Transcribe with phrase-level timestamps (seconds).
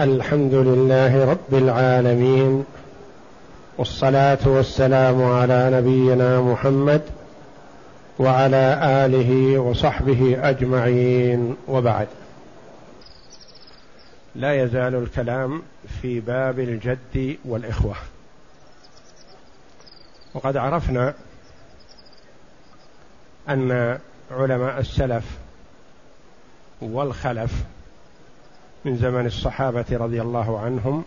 [0.00, 2.64] الحمد لله رب العالمين
[3.78, 7.02] والصلاة والسلام على نبينا محمد
[8.18, 12.08] وعلى آله وصحبه أجمعين وبعد.
[14.34, 15.62] لا يزال الكلام
[16.02, 17.96] في باب الجد والإخوة.
[20.34, 21.14] وقد عرفنا
[23.48, 23.98] أن
[24.30, 25.24] علماء السلف
[26.82, 27.52] والخلف
[28.84, 31.04] من زمن الصحابة رضي الله عنهم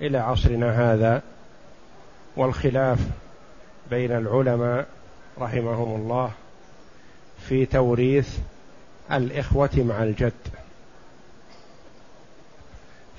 [0.00, 1.22] إلى عصرنا هذا
[2.36, 2.98] والخلاف
[3.90, 4.86] بين العلماء
[5.38, 6.32] رحمهم الله
[7.48, 8.38] في توريث
[9.12, 10.32] الإخوة مع الجد.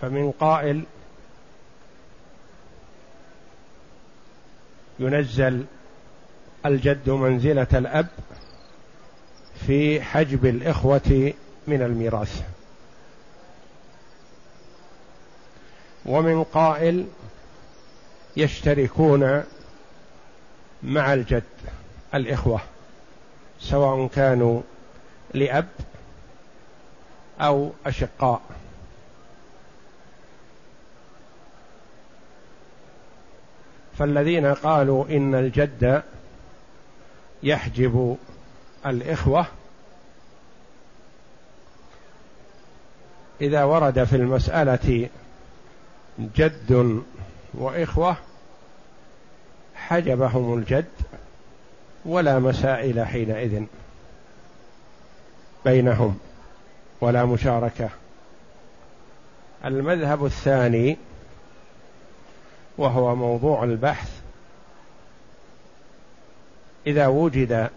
[0.02, 0.84] فمن قائل
[5.00, 5.66] ينزل
[6.66, 8.08] الجد منزلة الأب
[9.68, 11.34] في حجب الإخوة
[11.68, 12.53] من الميراث.
[16.06, 17.08] ومن قائل
[18.38, 19.44] يشتركون
[20.84, 21.44] مع الجد
[22.16, 22.62] الإخوة
[23.60, 24.62] سواء كانوا
[25.34, 25.68] لأب
[27.42, 28.42] أو أشقاء.
[33.98, 36.04] فالذين قالوا إن الجد
[37.44, 38.18] يحجب
[38.86, 39.46] الإخوة
[43.42, 45.10] إذا ورد في المسألة
[46.20, 47.04] جد
[47.54, 48.18] وإخوة
[49.76, 50.86] حجبهم الجد
[52.06, 53.64] ولا مسائل حينئذ
[55.66, 56.20] بينهم
[57.02, 57.90] ولا مشاركة.
[59.66, 60.98] المذهب الثاني
[62.78, 64.22] وهو موضوع البحث.
[66.88, 67.70] إذا وجد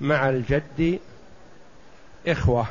[0.00, 1.00] مع الجد
[2.26, 2.66] إخوة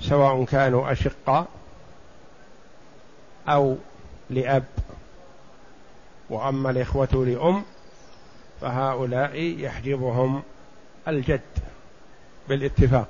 [0.00, 1.46] سواء كانوا أشقاء
[3.48, 3.76] أو
[4.30, 4.64] لأب
[6.30, 7.62] وأما الإخوة لأم
[8.60, 10.42] فهؤلاء يحجبهم
[11.08, 11.40] الجد
[12.48, 13.08] بالاتفاق.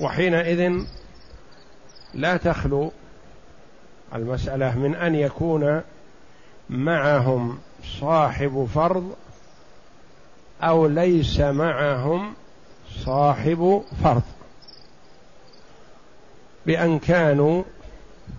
[0.00, 0.84] وحينئذ
[2.14, 2.92] لا تخلو
[4.14, 5.82] المسألة من أن يكون
[6.70, 7.58] معهم
[8.00, 9.16] صاحب فرض
[10.62, 12.34] أو ليس معهم
[13.04, 14.22] صاحب فرض.
[16.66, 17.62] بأن كانوا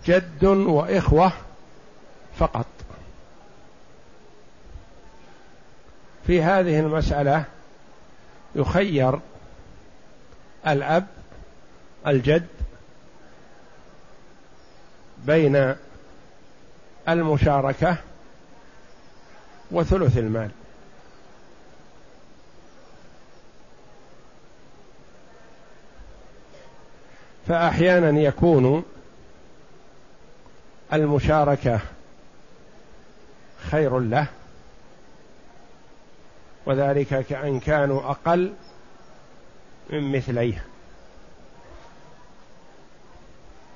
[0.06, 1.34] جد وإخوة
[2.40, 2.66] فقط.
[6.28, 7.46] في هذه المسألة
[8.56, 9.20] يخير
[10.68, 11.08] الأب
[12.08, 12.48] الجد
[15.26, 15.76] بين
[17.10, 17.98] المشاركة
[19.72, 20.52] وثلث المال.
[27.48, 28.84] فأحيانا يكون
[30.94, 31.80] المشاركة
[33.70, 34.28] خير له
[36.66, 38.54] وذلك كأن كانوا أقل
[39.90, 40.66] من مثليه.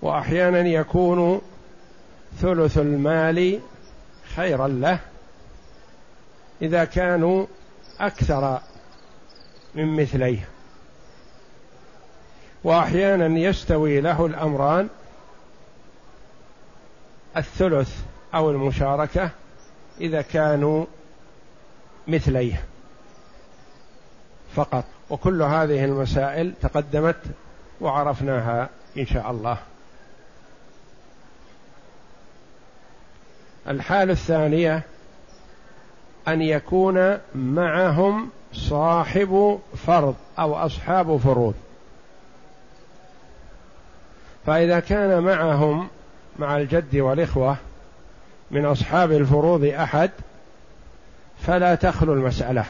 [0.02, 1.42] وأحيانا يكون
[2.40, 3.60] ثلث المال
[4.36, 5.00] خيرا له
[6.62, 7.46] إذا كانوا
[8.00, 8.62] أكثر
[9.76, 10.48] من مثليه.
[12.64, 14.90] وأحيانا يستوي له الأمران
[17.38, 18.02] الثلث
[18.36, 19.30] أو المشاركة
[20.02, 20.86] إذا كانوا
[22.08, 22.64] مثليه
[24.56, 24.84] فقط.
[25.10, 27.22] وكل هذه المسائل تقدمت
[27.82, 29.58] وعرفناها إن شاء الله.
[33.68, 34.82] الحالة الثانية
[36.28, 41.56] أن يكون معهم صاحب فرض أو أصحاب فروض.
[44.48, 45.88] فإذا كان معهم
[46.40, 47.58] مع الجد والإخوة
[48.52, 50.12] من أصحاب الفروض أحد
[51.38, 52.66] فلا تخلو المسألة.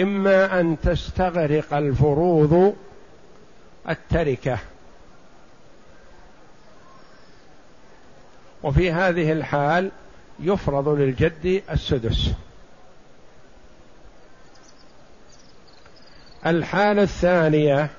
[0.00, 2.76] إما أن تستغرق الفروض
[3.88, 4.58] التركة.
[8.62, 9.90] وفي هذه الحال
[10.40, 12.32] يفرض للجد السدس.
[16.46, 17.90] الحالة الثانية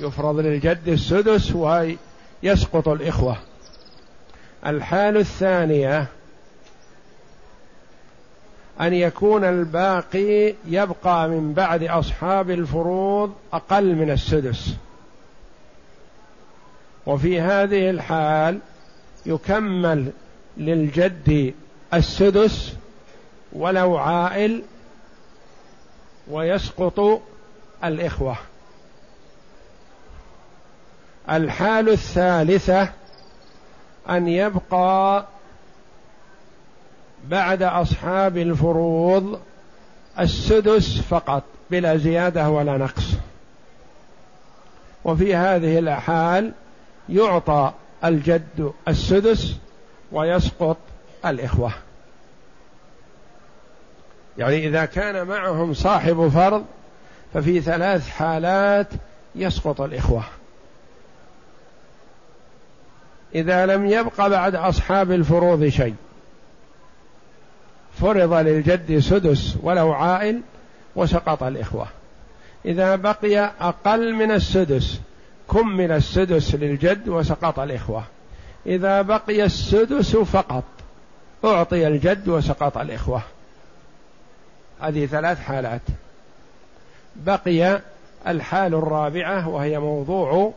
[0.00, 3.36] يفرض للجد السدس ويسقط الإخوة.
[4.66, 6.06] الحالة الثانية
[8.80, 14.74] أن يكون الباقي يبقى من بعد أصحاب الفروض أقل من السدس.
[17.06, 18.58] وفي هذه الحال
[19.26, 20.12] يكمل
[20.56, 21.54] للجد
[21.94, 22.72] السدس
[23.52, 24.62] ولو عائل
[26.30, 27.22] ويسقط
[27.84, 28.36] الإخوة.
[31.30, 32.88] الحال الثالثة
[34.10, 35.26] أن يبقى
[37.24, 39.40] بعد أصحاب الفروض
[40.20, 43.12] السدس فقط بلا زيادة ولا نقص.
[45.04, 46.52] وفي هذه الحال
[47.08, 47.72] يعطى
[48.04, 49.56] الجد السدس
[50.12, 50.76] ويسقط
[51.26, 51.72] الإخوة.
[54.38, 56.64] يعني إذا كان معهم صاحب فرض
[57.34, 58.86] ففي ثلاث حالات
[59.34, 60.22] يسقط الإخوة.
[63.34, 65.94] إذا لم يبق بعد أصحاب الفروض شيء
[68.00, 70.40] فرض للجد سدس ولو عائل
[70.96, 71.86] وسقط الإخوة.
[72.64, 75.00] إذا بقي أقل من السدس
[75.50, 78.04] كمل السدس للجد وسقط الإخوة.
[78.66, 80.64] إذا بقي السدس فقط
[81.44, 83.22] أعطي الجد وسقط الإخوة.
[84.80, 85.80] هذه ثلاث حالات.
[87.16, 87.80] بقي
[88.26, 90.52] الحال الرابعة وهي موضوع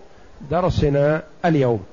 [0.51, 1.85] درسنا اليوم.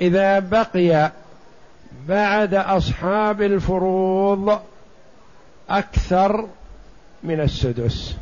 [0.00, 1.12] إذا بقي
[2.08, 4.60] بعد أصحاب الفروض
[5.70, 6.48] أكثر
[7.22, 8.16] من السدس.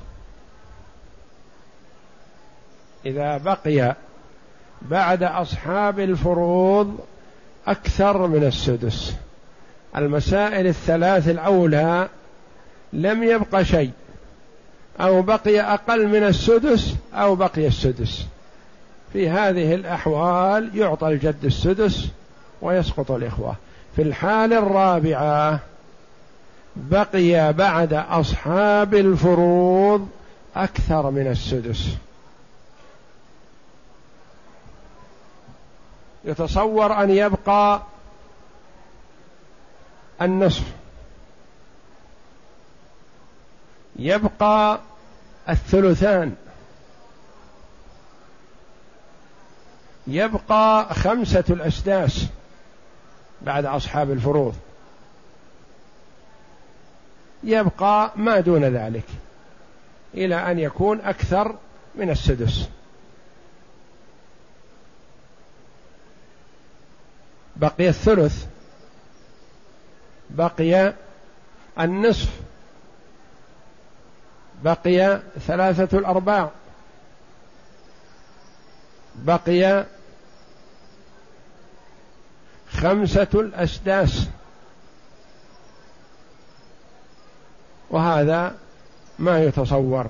[3.07, 3.95] إذا بقي
[4.83, 6.99] بعد أصحاب الفروض
[7.67, 9.17] أكثر من السدس.
[9.97, 12.09] المسائل الثلاث الأولى
[12.93, 13.91] لم يبق شيء
[15.01, 18.27] أو بقي أقل من السدس أو بقي السدس.
[19.13, 22.09] في هذه الأحوال يعطى الجد السدس
[22.63, 23.57] ويسقط الإخوة.
[23.97, 25.61] في الحال الرابعة
[26.77, 30.09] بقي بعد أصحاب الفروض
[30.57, 31.89] أكثر من السدس.
[36.25, 37.83] يتصور أن يبقى
[40.25, 40.73] النصف.
[43.97, 44.81] يبقى
[45.49, 46.35] الثلثان.
[50.07, 52.27] يبقى خمسة الأسداس
[53.43, 54.57] بعد أصحاب الفروض.
[57.45, 59.05] يبقى ما دون ذلك
[60.15, 61.57] إلى أن يكون أكثر
[61.95, 62.69] من السدس.
[67.57, 68.52] بقي الثلث.
[70.37, 70.95] بقي
[71.81, 72.41] النصف.
[74.65, 76.51] بقي ثلاثة الأرباع.
[79.15, 79.87] بقي
[82.71, 84.27] خمسة الأسداس.
[87.91, 88.55] وهذا
[89.19, 90.07] ما يتصور.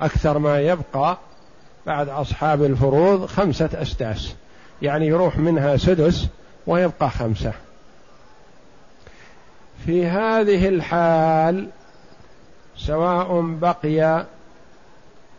[0.00, 1.18] أكثر ما يبقى
[1.86, 4.34] بعد أصحاب الفروض خمسة أسداس.
[4.82, 6.28] يعني يروح منها سدس
[6.66, 7.52] ويبقى خمسة.
[9.86, 11.68] في هذه الحال
[12.76, 14.26] سواء بقي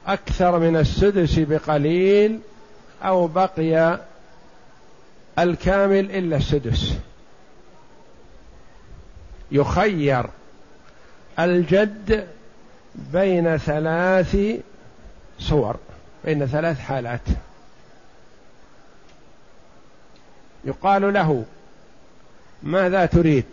[0.07, 2.39] أكثر من السدس بقليل
[3.03, 3.99] أو بقي
[5.39, 6.93] الكامل إلا السدس.
[9.51, 10.25] يخير
[11.39, 12.27] الجد
[12.95, 14.37] بين ثلاث
[15.39, 15.75] صور
[16.25, 17.21] بين ثلاث حالات.
[20.67, 21.45] يقال له
[22.63, 23.45] ماذا تريد؟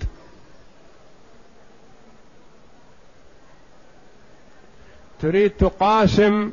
[5.20, 6.50] تريد تقاسم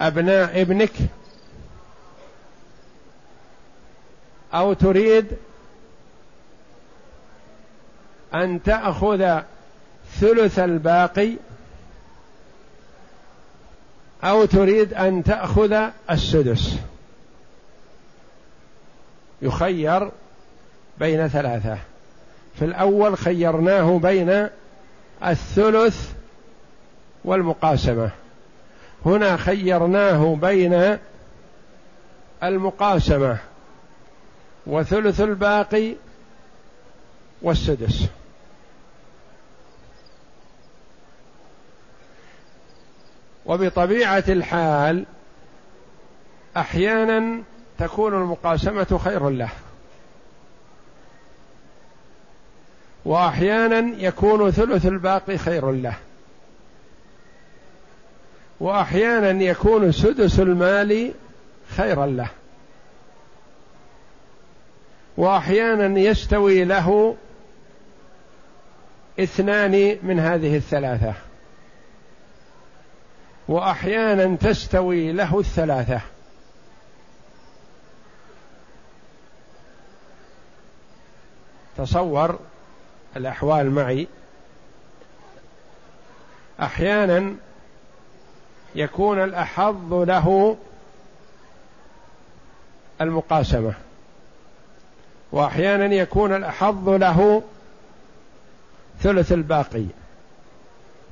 [0.00, 0.92] أبناء ابنك؟
[4.54, 5.26] أو تريد
[8.34, 9.40] أن تأخذ
[10.20, 11.32] ثلث الباقي؟
[14.24, 16.78] أو تريد أن تأخذ السدس؟
[19.42, 20.10] يخير
[20.98, 21.78] بين ثلاثة.
[22.58, 24.48] في الأول خيرناه بين
[25.24, 26.12] الثلث
[27.24, 28.10] والمقاسمة.
[29.06, 30.98] هنا خيرناه بين
[32.42, 33.38] المقاسمة
[34.66, 35.94] وثلث الباقي
[37.42, 38.06] والسدس.
[43.46, 45.04] وبطبيعة الحال
[46.56, 47.42] أحيانا
[47.78, 49.50] تكون المقاسمة خير له.
[53.04, 55.96] وأحيانا يكون ثلث الباقي خير له.
[58.60, 61.12] وأحيانا يكون سدس المال
[61.76, 62.28] خيرا له.
[65.16, 67.16] وأحيانا يستوي له
[69.20, 71.14] اثنان من هذه الثلاثة.
[73.48, 76.00] وأحيانا تستوي له الثلاثة.
[81.78, 82.38] تصور
[83.16, 84.06] الأحوال معي.
[86.60, 87.34] أحيانا
[88.74, 90.56] يكون الأحظ له
[93.00, 93.74] المقاسمة
[95.32, 97.42] وأحيانا يكون الأحظ له
[99.00, 99.84] ثلث الباقي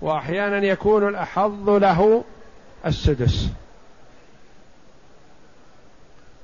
[0.00, 2.24] وأحيانا يكون الأحظ له
[2.86, 3.48] السدس.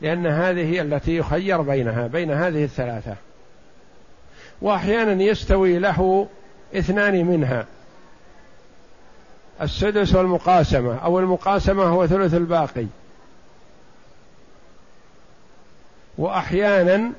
[0.00, 3.17] لأن هذه التي يخير بينها بين هذه الثلاثة.
[4.62, 6.28] وأحيانا يستوي له
[6.75, 7.66] اثنان منها.
[9.62, 10.97] السدس والمقاسمة.
[10.97, 12.87] أو المقاسمة هو ثلث الباقي.
[16.19, 17.12] وأحيانا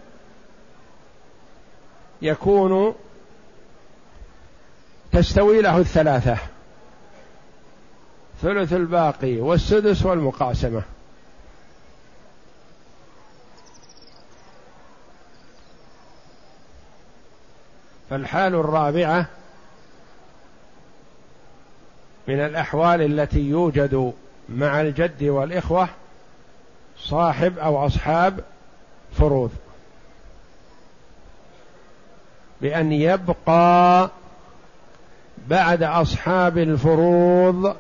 [2.22, 2.96] يكون
[5.12, 6.38] تستوي له الثلاثة.
[8.42, 9.40] ثلث الباقي.
[9.42, 10.82] والسدس والمقاسمة.
[18.14, 19.26] فالحال الرابعة
[22.28, 24.14] من الأحوال التي يوجد
[24.50, 25.90] مع الجد والإخوة
[26.98, 28.40] صاحب أو أصحاب
[29.18, 29.52] فروض.
[32.62, 34.10] بأن يبقى
[35.48, 37.76] بعد أصحاب الفروض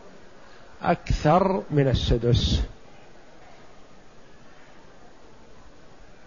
[0.82, 2.62] أكثر من السدس.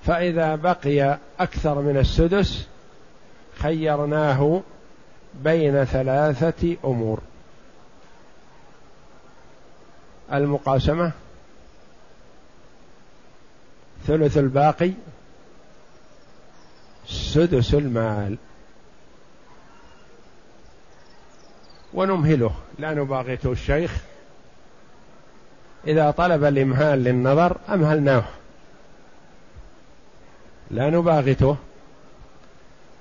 [0.05, 2.67] فإذا بقي أكثر من السدس
[3.63, 4.63] خيرناه
[5.35, 7.21] بين ثلاثة أمور.
[10.33, 11.13] المقاسمة
[14.07, 14.91] ثلث الباقي
[17.07, 18.37] سدس المال.
[21.95, 22.55] ونمهله.
[22.79, 23.97] لا نباغته الشيخ.
[25.87, 28.25] إذا طلب الإمهال للنظر أمهلناه.
[30.71, 31.57] لا نباغته.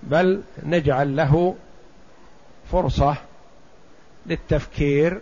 [0.05, 1.55] بل نجعل له
[2.71, 3.15] فرصة
[4.25, 5.21] للتفكير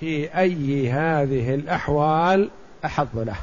[0.00, 2.50] في أي هذه الأحوال
[2.84, 3.36] أحظ له.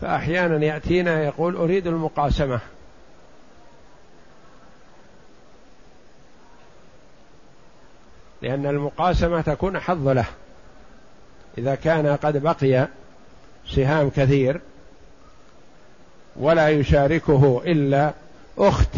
[0.00, 2.60] فأحيانا يأتينا يقول أريد المقاسمة.
[8.42, 10.26] لأن المقاسمة تكون حظ له.
[11.58, 12.88] إذا كان قد بقي
[13.66, 14.60] سهام كثير
[16.36, 18.12] ولا يشاركه إلا
[18.58, 18.88] أخت.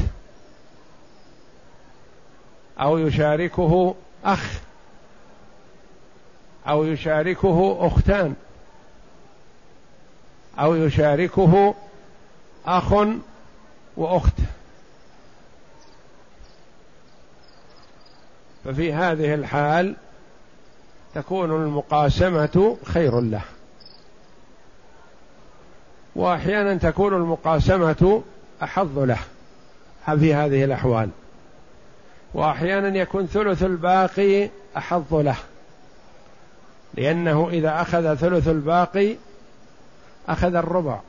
[2.80, 3.94] أو يشاركه
[4.24, 4.60] أخ.
[6.68, 8.34] أو يشاركه أختان.
[10.58, 11.74] أو يشاركه
[12.66, 12.92] أخ
[13.96, 14.36] وأخت.
[18.64, 19.96] ففي هذه الحال
[21.14, 23.42] تكون المقاسمة خير له.
[26.16, 28.22] وأحيانا تكون المقاسمة
[28.62, 29.18] أحظ له.
[30.14, 31.08] في هذه الأحوال.
[32.34, 35.36] وأحيانا يكون ثلث الباقي أحظ له.
[36.94, 39.16] لأنه إذا أخذ ثلث الباقي
[40.28, 41.00] أخذ الربع.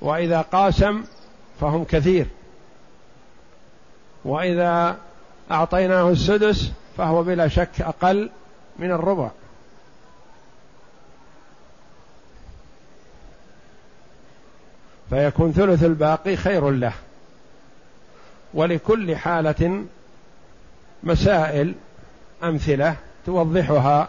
[0.00, 1.04] وإذا قاسم
[1.60, 2.26] فهم كثير.
[4.24, 4.96] وإذا
[5.50, 8.30] أعطيناه السدس فهو بلا شك أقل
[8.78, 9.30] من الربع.
[15.10, 16.92] فيكون ثلث الباقي خير له.
[18.54, 19.84] ولكل حالة
[21.02, 21.74] مسائل
[22.44, 22.96] أمثلة
[23.26, 24.08] توضحها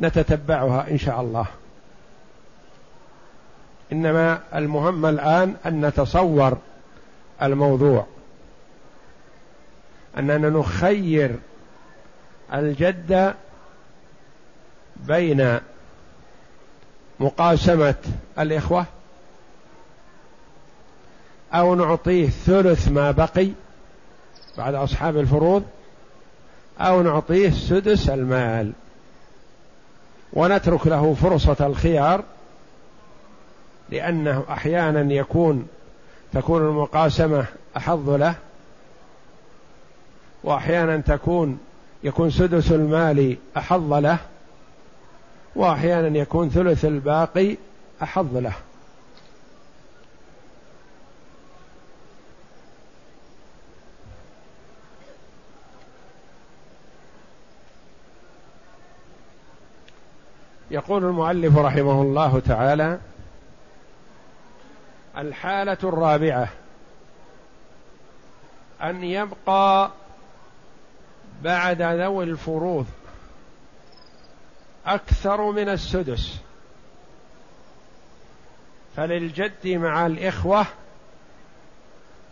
[0.00, 1.46] سنتتبعها إن شاء الله.
[3.92, 6.58] إنما المهم الآن أن نتصور
[7.42, 8.06] الموضوع.
[10.18, 11.36] أننا نخير
[12.54, 13.34] الجد
[14.96, 15.58] بين
[17.20, 17.94] مقاسمة
[18.38, 18.86] الإخوة
[21.54, 23.48] أو نعطيه ثلث ما بقي
[24.58, 25.62] بعد أصحاب الفروض
[26.80, 28.72] أو نعطيه سدس المال.
[30.32, 32.24] ونترك له فرصة الخيار
[33.90, 35.68] لأنه أحيانا يكون
[36.32, 37.44] تكون المقاسمة
[37.76, 38.34] أحظ له
[40.44, 41.58] وأحيانا تكون
[42.04, 44.18] يكون سدس المال أحظ له
[45.56, 47.56] وأحيانا يكون ثلث الباقي
[48.02, 48.54] أحظ له.
[60.72, 62.98] يقول المؤلف رحمه الله تعالى
[65.16, 66.48] الحالة الرابعة
[68.82, 69.90] أن يبقى
[71.42, 72.86] بعد ذوي الفروض
[74.86, 76.40] أكثر من السدس.
[78.96, 80.66] فللجد مع الإخوة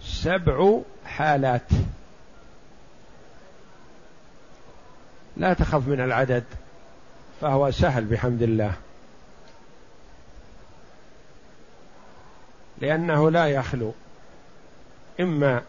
[0.00, 1.68] سبع حالات.
[5.36, 6.44] لا تخف من العدد.
[7.40, 8.72] فهو سهل بحمد الله.
[12.78, 13.92] لأنه لا يخلو.
[15.20, 15.62] إما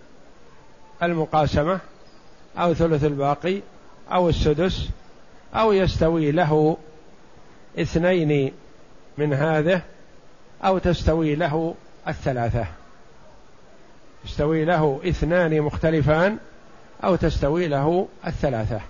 [1.04, 1.80] المقاسمة
[2.58, 3.62] أو ثلث الباقي
[4.12, 4.90] أو السدس
[5.56, 6.78] أو يستوي له
[7.80, 8.54] اثنين
[9.18, 9.82] من هذه
[10.64, 11.76] أو تستوي له
[12.08, 12.66] الثلاثة.
[14.26, 16.38] يستوي له اثنان مختلفان
[17.04, 18.82] أو تستوي له الثلاثة.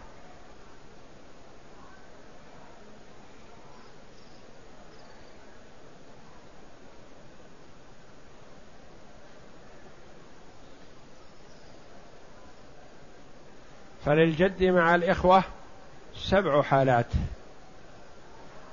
[14.12, 15.44] فللجد مع الإخوة
[16.15, 17.06] سبع حالات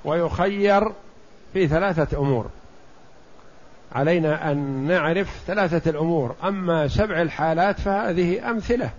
[0.05, 0.91] ويخير
[1.53, 2.49] في ثلاثة أمور.
[3.91, 8.89] علينا أن نعرف ثلاثة الأمور أما سبع الحالات فهذه أمثلة.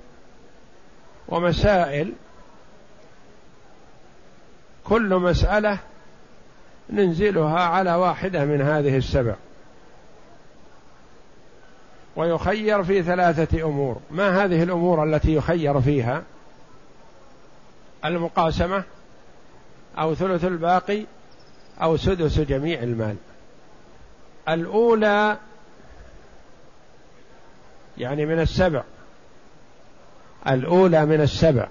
[1.29, 2.13] ومسائل
[4.85, 5.79] كل مسألة
[6.91, 9.35] ننزلها على واحدة من هذه السبع.
[12.17, 13.97] ويخير في ثلاثة أمور.
[14.11, 16.23] ما هذه الأمور التي يخير فيها؟
[18.05, 18.85] المقاسمة
[19.99, 21.05] أو ثلث الباقي
[21.83, 23.17] أو سدس جميع المال.
[24.49, 25.37] الأولى
[27.99, 28.83] يعني من السبع.
[30.49, 31.69] الأولى من السبع.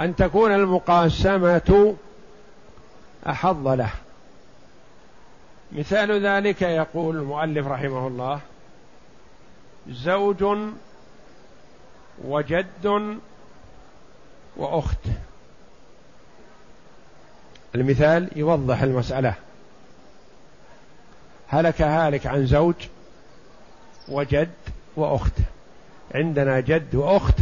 [0.00, 1.96] أن تكون المقاسمة
[3.26, 3.90] أحظ له.
[5.74, 8.40] مثال ذلك يقول المؤلف رحمه الله
[9.88, 10.44] زوج
[12.24, 13.18] وجد
[14.56, 14.98] وأخت.
[17.74, 19.34] المثال يوضح المسألة.
[21.48, 22.74] هلك هالك عن زوج
[24.08, 24.50] وجد
[24.96, 25.32] وأخت.
[26.14, 27.36] عندنا جد وأخت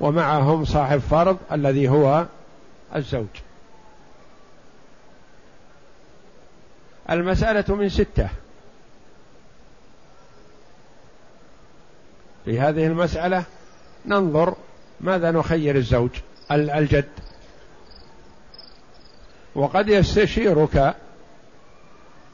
[0.00, 2.26] ومعهم صاحب فرض الذي هو
[2.96, 3.26] الزوج.
[7.10, 8.28] المسألة من ستة.
[12.44, 13.44] في هذه المسألة
[14.06, 14.56] ننظر
[15.00, 16.10] ماذا نخير الزوج
[16.50, 17.08] الجد.
[19.54, 20.94] وقد يستشيرك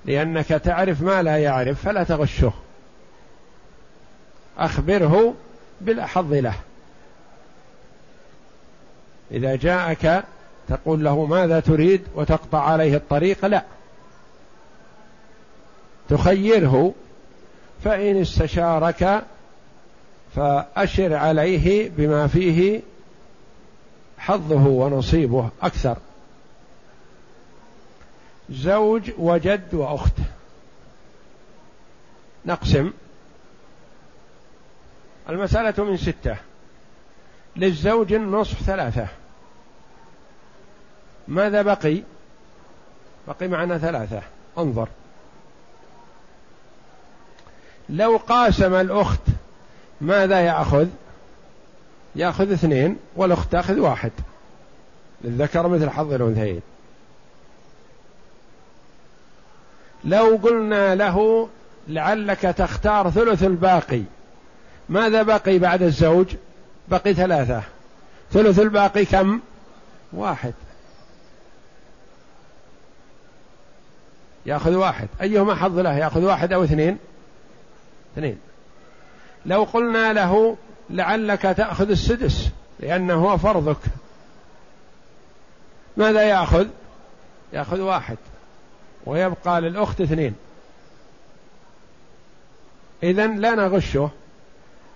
[0.05, 2.53] لأنك تعرف ما لا يعرف فلا تغشه.
[4.59, 5.35] أخبره
[5.81, 6.55] بالأحظ له.
[9.31, 10.25] إذا جاءك
[10.69, 13.65] تقول له ماذا تريد وتقطع عليه الطريق لا.
[16.09, 16.95] تخيره
[17.85, 19.25] فإن استشارك
[20.37, 22.81] فأشر عليه بما فيه
[24.19, 25.97] حظه ونصيبه أكثر.
[28.51, 30.13] زوج وجد وأخت.
[32.47, 32.93] نقسم.
[35.29, 36.37] المسألة من ستة.
[37.57, 39.07] للزوج النصف ثلاثة.
[41.29, 42.03] ماذا بقي؟
[43.29, 44.23] بقي معنا ثلاثة.
[44.59, 44.89] انظر.
[47.89, 49.21] لو قاسم الأخت
[50.01, 50.87] ماذا يأخذ؟
[52.17, 54.13] يأخذ اثنين والأخت تأخذ واحد.
[55.25, 56.61] للذكر مثل حظ الأنثيين.
[60.05, 61.49] لو قلنا له
[61.89, 64.03] لعلك تختار ثلث الباقي.
[64.89, 66.27] ماذا بقي بعد الزوج؟
[66.89, 67.63] بقي ثلاثة.
[68.33, 69.41] ثلث الباقي كم؟
[70.13, 70.55] واحد.
[74.47, 75.09] يأخذ واحد.
[75.21, 76.99] أيهما حظ له؟ يأخذ واحد أو اثنين؟
[78.17, 78.39] اثنين.
[79.47, 80.57] لو قلنا له
[80.91, 82.51] لعلك تأخذ السدس
[82.81, 83.81] لأنه هو فرضك.
[85.97, 86.67] ماذا يأخذ؟
[87.53, 88.17] يأخذ واحد
[89.07, 90.35] ويبقى للأخت اثنين.
[93.03, 94.11] إذا لا نغشه.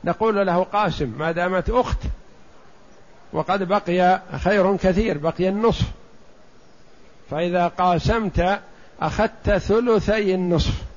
[0.04, 1.98] نقول له قاسم ما دامت أخت
[3.32, 5.86] وقد بقي خير كثير بقي النصف.
[7.30, 8.60] فإذا قاسمت
[9.00, 10.89] أخذت ثلثي النصف.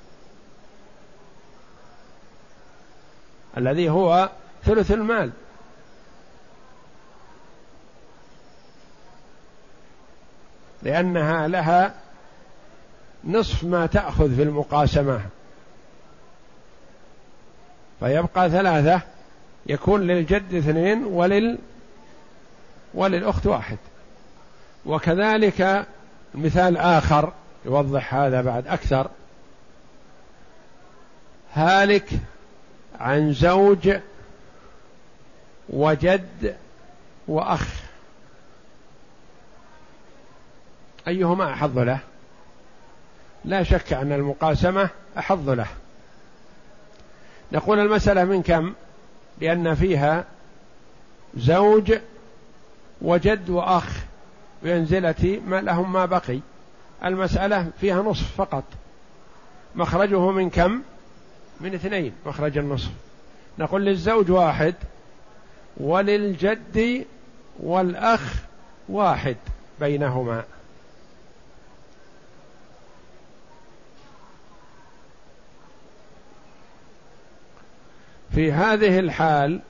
[3.58, 4.30] الذي هو
[4.66, 5.32] ثلث المال.
[10.84, 11.94] لأنها لها
[13.24, 15.22] نصف ما تأخذ في المقاسمة.
[18.00, 19.02] فيبقى ثلاثة
[19.66, 21.58] يكون للجد اثنين ولل
[22.94, 23.78] وللأخت واحد.
[24.86, 25.86] وكذلك
[26.36, 27.34] مثال آخر
[27.66, 29.10] يوضح هذا بعد أكثر.
[31.54, 32.10] هالك
[33.04, 33.96] عن زوج
[35.70, 36.56] وجد
[37.28, 37.68] وأخ.
[41.08, 42.00] أيهما أحظ له؟
[43.46, 45.68] لا شك أن المقاسمة أحظ له.
[47.52, 48.74] نقول المسألة من كم؟
[49.42, 50.26] لأن فيها
[51.38, 51.94] زوج
[53.02, 54.00] وجد وأخ
[54.63, 56.39] بمنزلة ما لهم ما بقي.
[57.06, 58.63] المسألة فيها نصف فقط.
[59.76, 60.82] مخرجه من كم؟
[61.63, 62.91] من اثنين مخرج النصف.
[63.60, 64.76] نقول للزوج واحد
[65.78, 67.06] وللجد
[67.60, 68.43] والأخ
[68.89, 69.38] واحد
[69.80, 70.43] بينهما.
[78.36, 79.62] في هذه الحال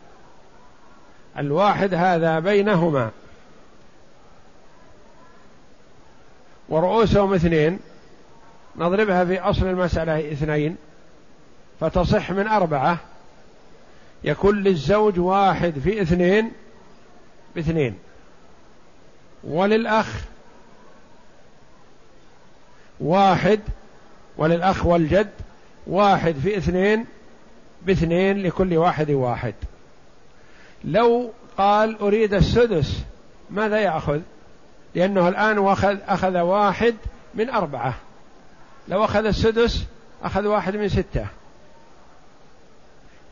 [1.37, 3.11] الواحد هذا بينهما.
[6.69, 7.79] ورؤوسهم اثنين
[8.75, 10.77] نضربها في أصل المسألة اثنين.
[11.79, 12.97] فتصح من أربعة.
[14.23, 16.51] يكون للزوج واحد في اثنين
[17.55, 17.95] باثنين.
[19.43, 20.21] وللأخ
[22.99, 23.59] واحد
[24.37, 25.31] وللأخ والجد
[25.87, 27.05] واحد في اثنين
[27.81, 29.53] باثنين لكل واحد واحد.
[30.83, 33.03] لو قال أريد السدس
[33.49, 34.19] ماذا يأخذ؟
[34.95, 36.95] لأنه الآن أخذ, أخذ واحد
[37.35, 37.93] من أربعة.
[38.87, 39.85] لو أخذ السدس
[40.23, 41.25] أخذ واحد من ستة.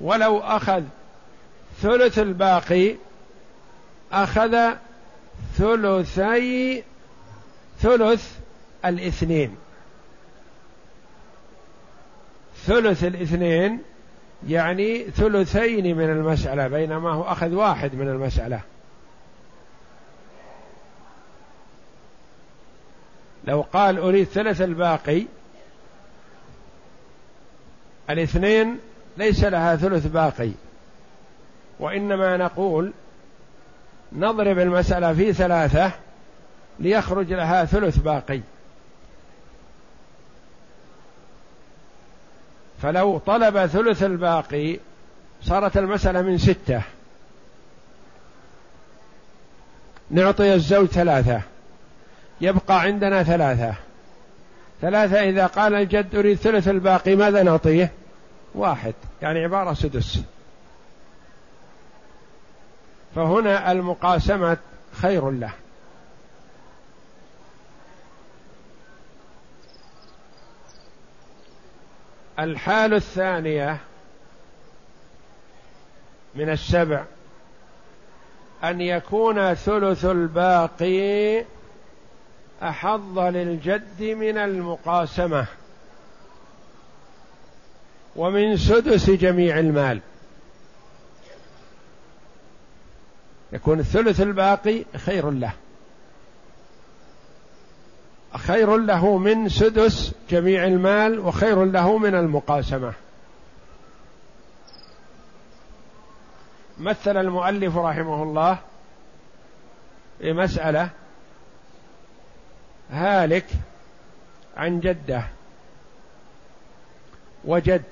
[0.02, 0.84] ولو أخذ
[1.82, 2.96] ثلث الباقي
[4.12, 4.74] أخذ
[5.58, 6.84] ثلثي
[7.80, 8.40] ثلث
[8.86, 9.56] الاثنين.
[12.66, 13.82] ثلث الاثنين
[14.48, 18.62] يعني ثلثين من المسألة بينما هو أخذ واحد من المسألة.
[23.48, 25.24] لو قال أريد ثلث الباقي
[28.10, 28.80] الاثنين
[29.22, 30.52] ليس لها ثلث باقي.
[31.80, 32.92] وإنما نقول
[34.14, 35.92] نضرب المسألة في ثلاثة
[36.80, 38.42] ليخرج لها ثلث باقي.
[42.82, 44.80] فلو طلب ثلث الباقي
[45.44, 46.82] صارت المسألة من ستة.
[50.12, 51.42] نعطي الزوج ثلاثة.
[52.42, 53.74] يبقى عندنا ثلاثة.
[54.82, 57.92] ثلاثة إذا قال الجد أريد ثلث الباقي ماذا نعطيه؟
[58.56, 60.20] واحد يعني عبارة سدس.
[63.16, 64.58] فهنا المقاسمة
[64.92, 65.52] خير له.
[72.40, 73.78] الحال الثانية
[76.36, 77.04] من السبع
[78.64, 81.46] أن يكون ثلث الباقي
[82.64, 85.46] أحظ للجد من المقاسمة.
[88.16, 90.00] ومن سدس جميع المال.
[93.54, 95.54] يكون الثلث الباقي خير له.
[98.38, 102.94] خير له من سدس جميع المال وخير له من المقاسمة.
[106.80, 108.58] مثل المؤلف رحمه الله
[110.20, 110.90] بمساله
[112.92, 113.46] هالك
[114.58, 115.24] عن جده.
[117.46, 117.84] وجد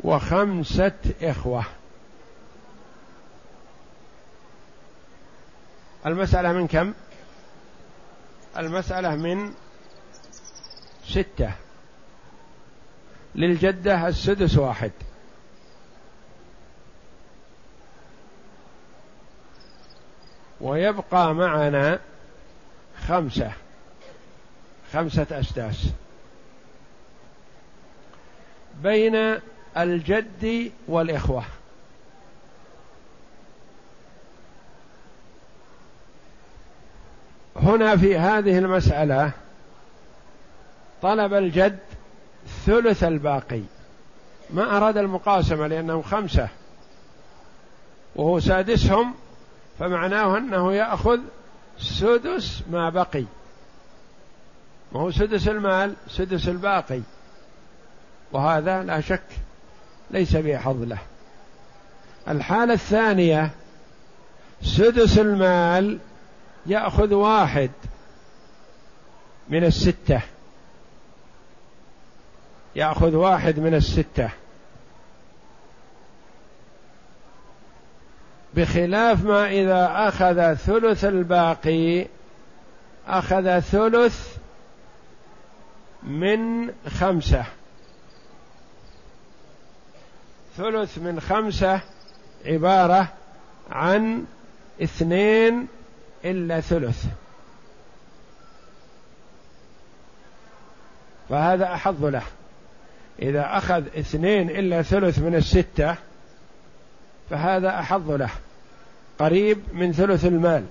[0.00, 1.64] وخمسة إخوة.
[6.06, 6.94] المسألة من كم؟
[8.58, 9.52] المسألة من
[11.08, 11.52] ستة.
[13.34, 14.92] للجدة السدس واحد.
[20.60, 22.00] ويبقى معنا
[23.08, 23.52] خمسة.
[24.92, 25.86] خمسة أسداس.
[28.82, 29.38] بين
[29.76, 31.44] الجد والإخوة.
[37.56, 39.32] هنا في هذه المسألة
[41.02, 41.78] طلب الجد
[42.66, 43.62] ثلث الباقي.
[44.50, 46.48] ما أراد المقاسمة لأنهم خمسة.
[48.16, 49.14] وهو سادسهم
[49.78, 51.20] فمعناه أنه يأخذ
[51.78, 53.24] سدس ما بقي.
[54.92, 57.00] ما هو سدس المال سدس الباقي.
[58.32, 59.22] وهذا لا شك
[60.10, 60.98] ليس بحظ له.
[62.28, 63.50] الحالة الثانية
[64.62, 65.98] سدس المال
[66.66, 67.70] يأخذ واحد
[69.48, 70.20] من الستة.
[72.76, 74.30] يأخذ واحد من الستة.
[78.54, 82.06] بخلاف ما إذا أخذ ثلث الباقي
[83.06, 84.36] أخذ ثلث
[86.02, 87.44] من خمسة.
[90.60, 91.80] ثلث من خمسة
[92.46, 93.08] عبارة
[93.70, 94.24] عن
[94.82, 95.66] اثنين
[96.24, 97.04] إلا ثلث.
[101.28, 102.22] فهذا أحظ له.
[103.22, 105.94] إذا أخذ اثنين إلا ثلث من الستة
[107.30, 108.30] فهذا أحظ له.
[109.18, 110.64] قريب من ثلث المال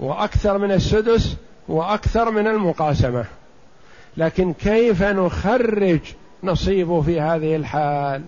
[0.00, 1.36] وأكثر من السدس
[1.68, 3.24] وأكثر من المقاسمة.
[4.16, 6.00] لكن كيف نخرج
[6.42, 8.22] نصيبه في هذه الحال.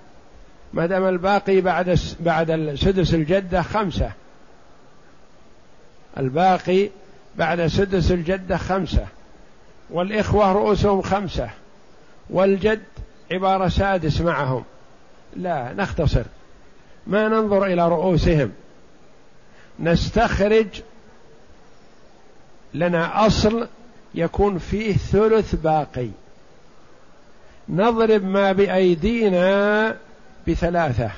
[0.73, 4.13] ما دام الباقي بعد بعد سدس الجدة خمسة.
[6.19, 6.89] الباقي
[7.37, 9.07] بعد سدس الجدة خمسة.
[9.91, 11.51] والإخوة رؤوسهم خمسة.
[12.31, 12.83] والجد
[13.33, 14.65] عبارة سادس معهم.
[15.37, 16.25] لا نختصر.
[17.07, 18.53] ما ننظر إلى رؤوسهم.
[19.81, 20.67] نستخرج
[22.75, 23.69] لنا أصل
[24.15, 26.09] يكون فيه ثلث باقي.
[27.69, 29.97] نضرب ما بأيدينا
[30.49, 31.11] بثلاثة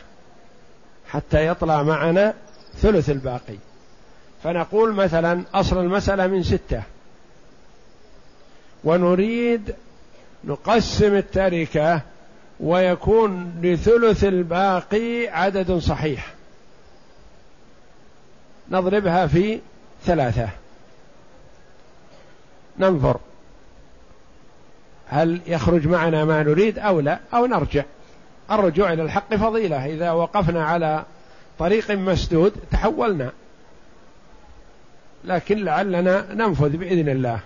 [1.09, 2.35] حتى يطلع معنا
[2.77, 3.57] ثلث الباقي.
[4.45, 6.83] فنقول مثلا أصل المسألة من ستة.
[8.85, 9.75] ونريد
[10.45, 12.01] نقسم التركة
[12.61, 16.35] ويكون لثلث الباقي عدد صحيح.
[18.71, 19.61] نضربها في
[20.05, 20.49] ثلاثة.
[22.79, 23.21] ننظر.
[25.11, 27.85] هل يخرج معنا ما نريد أو لا أو نرجع.
[28.51, 29.87] الرجوع إلى الحق فضيلة.
[29.87, 31.05] إذا وقفنا على
[31.59, 33.31] طريق مسدود تحولنا.
[35.25, 37.41] لكن لعلنا ننفذ بإذن الله.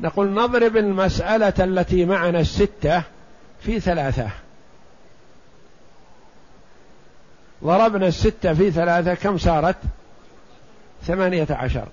[0.00, 3.02] نقول نضرب المسألة التي معنا الستة
[3.60, 4.30] في ثلاثة.
[7.64, 9.76] ضربنا الستة في ثلاثة كم صارت؟
[11.02, 11.88] ثمانية عشر.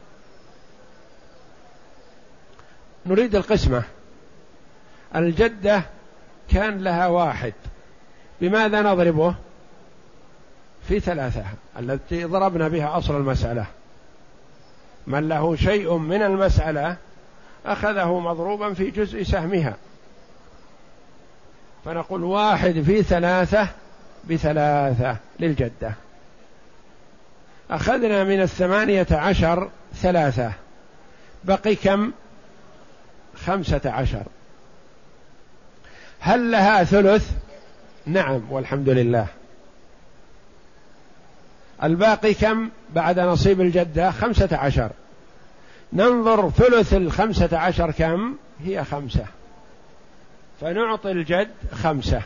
[3.05, 3.83] نريد القسمة.
[5.15, 5.81] الجدة
[6.49, 7.53] كان لها واحد.
[8.41, 9.35] بماذا نضربه؟
[10.87, 11.45] في ثلاثة
[11.79, 13.65] التي ضربنا بها أصل المسألة.
[15.07, 16.97] من له شيء من المسألة
[17.65, 19.75] أخذه مضروبا في جزء سهمها.
[21.85, 23.67] فنقول واحد في ثلاثة
[24.29, 25.93] بثلاثة للجدة.
[27.71, 30.51] أخذنا من الثمانية عشر ثلاثة.
[31.43, 32.11] بقي كم؟
[33.45, 34.23] خمسة عشر.
[36.19, 37.31] هل لها ثلث؟
[38.05, 39.27] نعم والحمد لله.
[41.83, 44.91] الباقي كم بعد نصيب الجدة؟ خمسة عشر.
[45.93, 49.25] ننظر ثلث الخمسة عشر كم؟ هي خمسة.
[50.61, 51.51] فنعطي الجد
[51.83, 52.21] خمسة.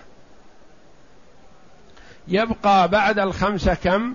[2.28, 4.13] يبقى بعد الخمسة كم؟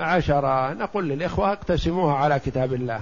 [0.00, 0.72] عشرة.
[0.72, 3.00] نقول للإخوة اقتسموها على كتاب الله.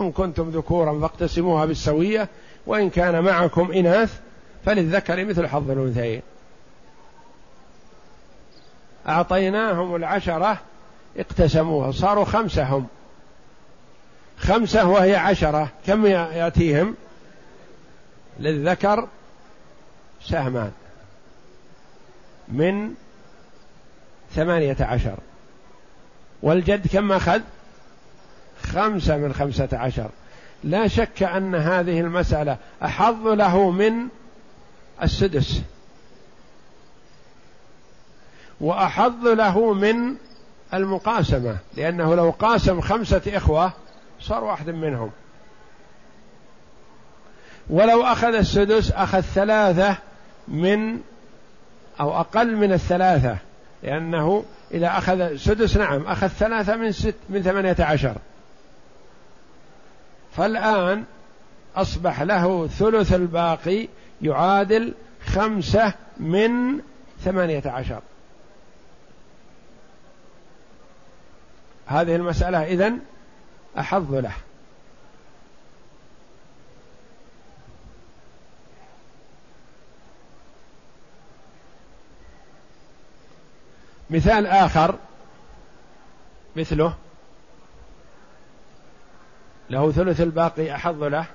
[0.00, 2.28] إن كنتم ذكورا فاقتسموها بالسوية
[2.66, 4.20] وإن كان معكم إناث
[4.64, 6.22] فللذكر مثل حظ الأنثيين.
[9.08, 10.58] أعطيناهم العشرة
[11.16, 11.92] اقتسموها.
[11.92, 12.86] صاروا خمسة هم
[14.38, 15.68] خمسة وهي عشرة.
[15.86, 16.94] كم يأتيهم؟
[18.40, 19.08] للذكر
[20.24, 20.72] سهمان.
[22.48, 22.94] من
[24.34, 25.16] ثمانية عشر.
[26.42, 27.40] والجد كم أخذ؟
[28.62, 30.10] خمسة من خمسة عشر.
[30.64, 34.08] لا شك أن هذه المسألة أحظ له من
[35.02, 35.62] السدس.
[38.60, 40.14] وأحظ له من
[40.74, 43.72] المقاسمة لأنه لو قاسم خمسة إخوة
[44.20, 45.10] صار واحد منهم.
[47.70, 49.96] ولو أخذ السدس أخذ ثلاثة
[50.48, 51.00] من
[52.00, 53.36] أو أقل من الثلاثة
[53.82, 54.44] لأنه
[54.74, 58.16] إذا أخذ سدس نعم أخذ ثلاثة من ست من ثمانية عشر.
[60.36, 61.04] فالآن
[61.76, 63.88] أصبح له ثلث الباقي
[64.22, 64.94] يعادل
[65.26, 66.80] خمسة من
[67.24, 68.00] ثمانية عشر.
[71.86, 72.98] هذه المسألة إذن
[73.78, 74.32] أحظ له.
[84.10, 84.98] مثال آخر
[86.56, 86.94] مثله
[89.72, 91.26] له ثلث الباقي أحظ له.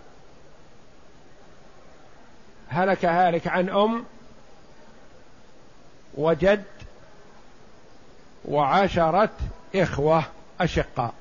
[2.69, 4.05] هلك هالك عن أم
[6.17, 6.63] وجد
[8.45, 9.29] وعشرة
[9.75, 10.23] إخوة
[10.59, 11.13] أشقاء.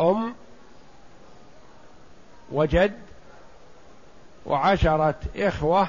[0.00, 0.34] أم
[2.52, 3.00] وجد
[4.46, 5.88] وعشرة إخوة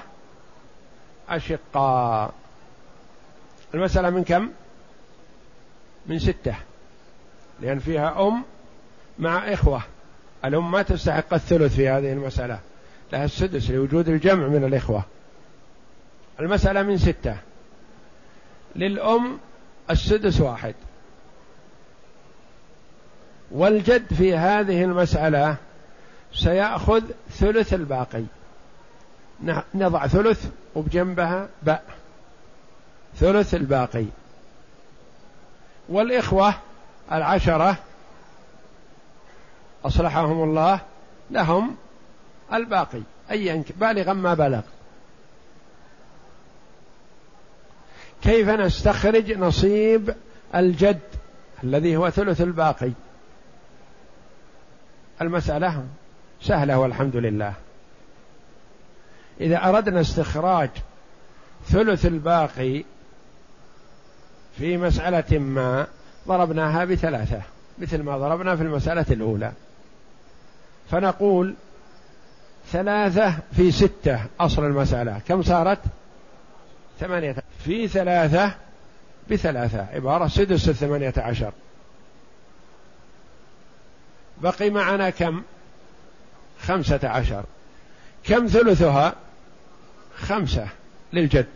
[1.30, 2.34] أشقاء.
[3.74, 4.52] المسألة من كم؟
[6.06, 6.56] من ستة.
[7.62, 8.44] لأن فيها أم
[9.20, 9.82] مع إخوة.
[10.46, 12.60] الأم ما تستحق الثلث في هذه المسألة.
[13.14, 15.04] لها السدس لوجود الجمع من الإخوة.
[16.40, 17.38] المسألة من ستة.
[18.76, 19.38] للأم
[19.90, 20.76] السدس واحد.
[23.52, 25.56] والجد في هذه المسألة
[26.34, 28.24] سيأخذ ثلث الباقي.
[29.76, 31.84] نضع ثلث وبجنبها باء.
[33.16, 34.06] ثلث الباقي.
[35.90, 36.54] والإخوة
[37.12, 37.78] العشرة
[39.86, 40.80] أصلحهم الله
[41.32, 41.76] لهم
[42.54, 43.02] الباقي.
[43.32, 44.62] أيا بالغا ما بلغ.
[48.22, 50.16] كيف نستخرج نصيب
[50.56, 51.00] الجد
[51.64, 52.92] الذي هو ثلث الباقي؟
[55.22, 55.86] المسألة
[56.42, 57.54] سهلة والحمد لله.
[59.42, 60.70] إذا أردنا استخراج
[61.66, 62.84] ثلث الباقي
[64.58, 65.88] في مسألة ما
[66.28, 67.42] ضربناها بثلاثة
[67.80, 69.52] مثل ما ضربنا في المسألة الأولى.
[70.92, 71.56] فنقول
[72.72, 75.22] ثلاثة في ستة أصل المسألة.
[75.28, 75.80] كم صارت؟
[77.00, 77.36] ثمانية.
[77.66, 78.56] في ثلاثة
[79.32, 79.86] بثلاثة.
[79.94, 81.52] عبارة سدس الثمانية عشر.
[84.42, 85.42] بقي معنا كم؟
[86.62, 87.44] خمسة عشر.
[88.24, 89.14] كم ثلثها؟
[90.18, 90.68] خمسة
[91.14, 91.48] للجد.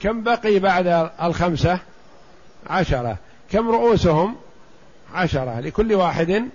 [0.00, 1.78] كم بقي بعد الخمسة؟
[2.66, 3.16] عشرة.
[3.50, 4.36] كم رؤوسهم؟
[5.14, 5.60] عشرة.
[5.60, 6.48] لكل واحد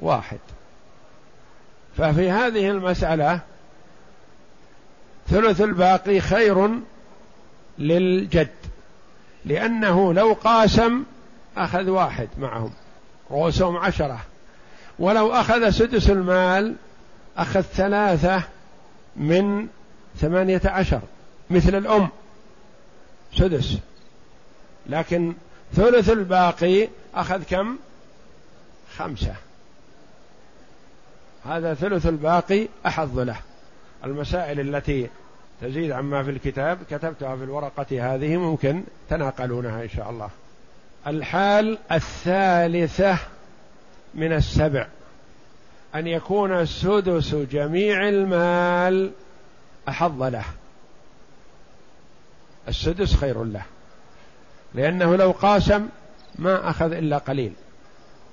[0.00, 0.38] واحد.
[1.96, 3.40] ففي هذه المسألة
[5.28, 6.70] ثلث الباقي خير
[7.78, 8.48] للجد
[9.44, 11.04] لأنه لو قاسم
[11.56, 12.72] أخذ واحد معهم.
[13.30, 14.20] رؤوسهم عشرة.
[14.98, 16.74] ولو أخذ سدس المال
[17.36, 18.42] أخذ ثلاثة
[19.16, 19.66] من
[20.16, 21.00] ثمانية عشر
[21.50, 22.08] مثل الأم.
[23.36, 23.78] سدس.
[24.90, 25.34] لكن
[25.74, 27.76] ثلث الباقي أخذ كم؟
[28.96, 29.34] خمسة.
[31.44, 33.36] هذا ثلث الباقي أحظ له.
[34.04, 35.08] المسائل التي
[35.62, 40.30] تزيد عما في الكتاب كتبتها في الورقة هذه ممكن تناقلونها إن شاء الله.
[41.06, 43.18] الحال الثالثة
[44.14, 44.86] من السبع.
[45.94, 49.12] أن يكون سدس جميع المال
[49.88, 50.44] أحظ له.
[52.68, 53.62] السدس خير له.
[54.74, 55.88] لأنه لو قاسم
[56.38, 57.52] ما أخذ إلا قليل.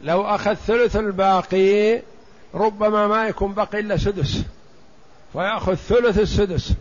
[0.01, 2.01] لو أخذ ثلث الباقي
[2.53, 4.43] ربما ما يكون بقي إلا سدس
[5.33, 6.73] فيأخذ ثلث السدس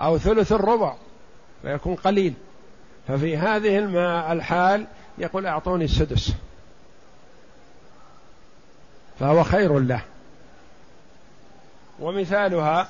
[0.00, 0.94] أو ثلث الربع
[1.62, 2.34] فيكون قليل.
[3.08, 3.78] ففي هذه
[4.32, 4.86] الحال
[5.18, 6.32] يقول أعطوني السدس
[9.20, 10.02] فهو خير له.
[12.00, 12.88] ومثالها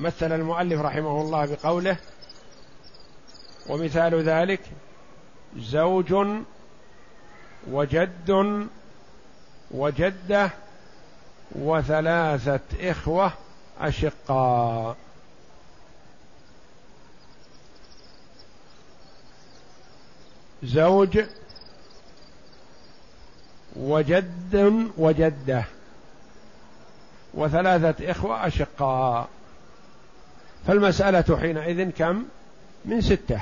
[0.00, 1.96] مثل المؤلف رحمه الله بقوله
[3.68, 4.60] ومثال ذلك
[5.56, 6.14] زوج
[7.70, 8.68] وجد
[9.70, 10.50] وجدة
[11.52, 13.32] وثلاثة إخوة
[13.80, 14.96] أشقاء.
[20.62, 21.18] زوج
[23.76, 25.64] وجد وجدة
[27.34, 29.28] وثلاثة إخوة أشقاء.
[30.66, 32.24] فالمسألة حينئذ كم؟
[32.84, 33.40] من ستة.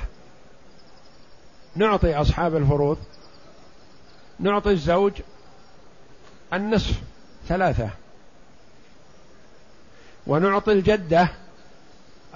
[1.77, 2.99] نعطي أصحاب الفروض
[4.39, 5.13] نعطي الزوج
[6.53, 7.01] النصف
[7.49, 7.91] ثلاثة.
[10.27, 11.29] ونعطي الجدة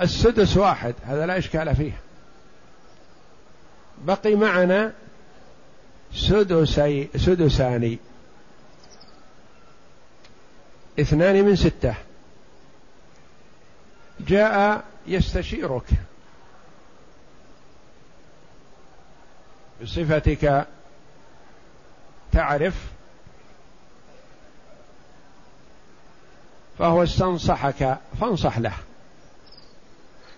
[0.01, 1.93] السدس واحد هذا لا إشكال فيه.
[4.05, 4.93] بقي معنا
[6.15, 7.99] سدسي سدسان
[11.01, 11.95] اثنان من ستة.
[14.29, 15.85] جاء يستشيرك
[19.83, 20.67] بصفتك
[22.33, 22.75] تعرف
[26.79, 28.75] فهو استنصحك فانصح له.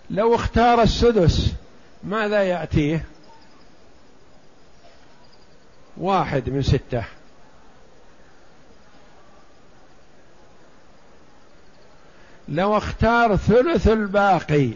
[0.09, 1.53] لو اختار السدس
[2.03, 3.05] ماذا يأتيه؟
[5.97, 7.03] واحد من ستة.
[12.47, 14.69] لو اختار ثلث الباقي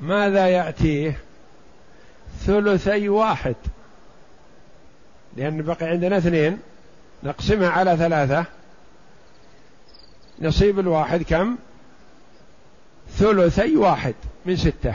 [0.00, 1.18] ماذا يأتيه؟
[2.40, 3.54] ثلثي واحد.
[5.36, 6.58] لأن بقي عندنا اثنين
[7.22, 8.44] نقسمها على ثلاثة.
[10.40, 11.56] نصيب الواحد كم؟
[13.10, 14.14] ثلثي واحد
[14.46, 14.94] من ستة.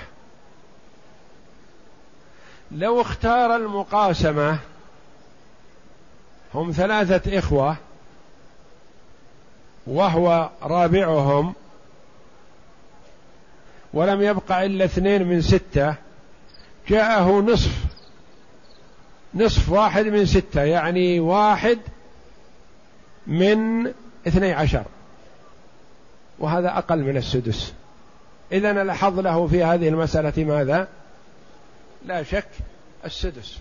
[2.72, 4.60] لو اختار المقاسمة
[6.54, 7.78] هم ثلاثة إخوة
[9.88, 11.54] وهو رابعهم.
[13.94, 15.96] ولم يبقى إلا اثنين من ستة.
[16.88, 17.86] جاءه نصف.
[19.36, 21.80] نصف واحد من ستة يعني واحد
[23.28, 23.88] من
[24.28, 24.84] اثني عشر.
[26.40, 27.74] وهذا أقل من السدس.
[28.52, 30.88] إذا الحظ له في هذه المسألة ماذا؟
[32.06, 32.48] لا شك
[33.06, 33.58] السدس.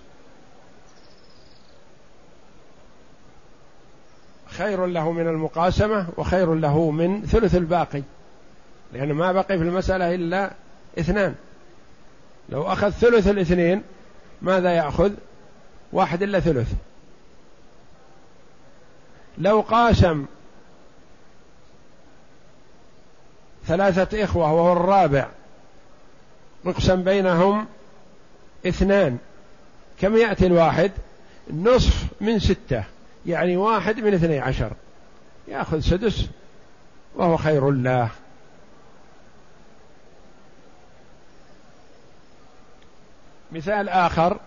[4.59, 8.02] خير له من المقاسمة وخير له من ثلث الباقي.
[8.92, 10.50] لأنه ما بقي في المسألة إلا
[10.98, 11.34] اثنان.
[12.48, 13.82] لو أخذ ثلث الاثنين
[14.42, 15.12] ماذا يأخذ؟
[15.92, 16.72] واحد إلا ثلث.
[19.38, 20.26] لو قاسم
[23.66, 25.28] ثلاثة إخوة وهو الرابع
[26.64, 27.66] مقسم بينهم
[28.66, 29.18] اثنان
[30.00, 30.92] كم يأتي الواحد؟
[31.50, 32.84] نصف من ستة.
[33.27, 34.72] يعني واحد من اثني عشر.
[35.49, 36.27] يأخذ سدس
[37.14, 38.11] وهو خير الله
[43.53, 44.41] مثال آخر.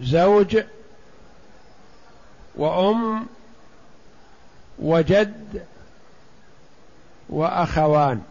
[0.00, 0.62] زوج
[2.56, 3.26] وأم
[4.78, 5.66] وجد
[7.28, 8.22] وأخوان.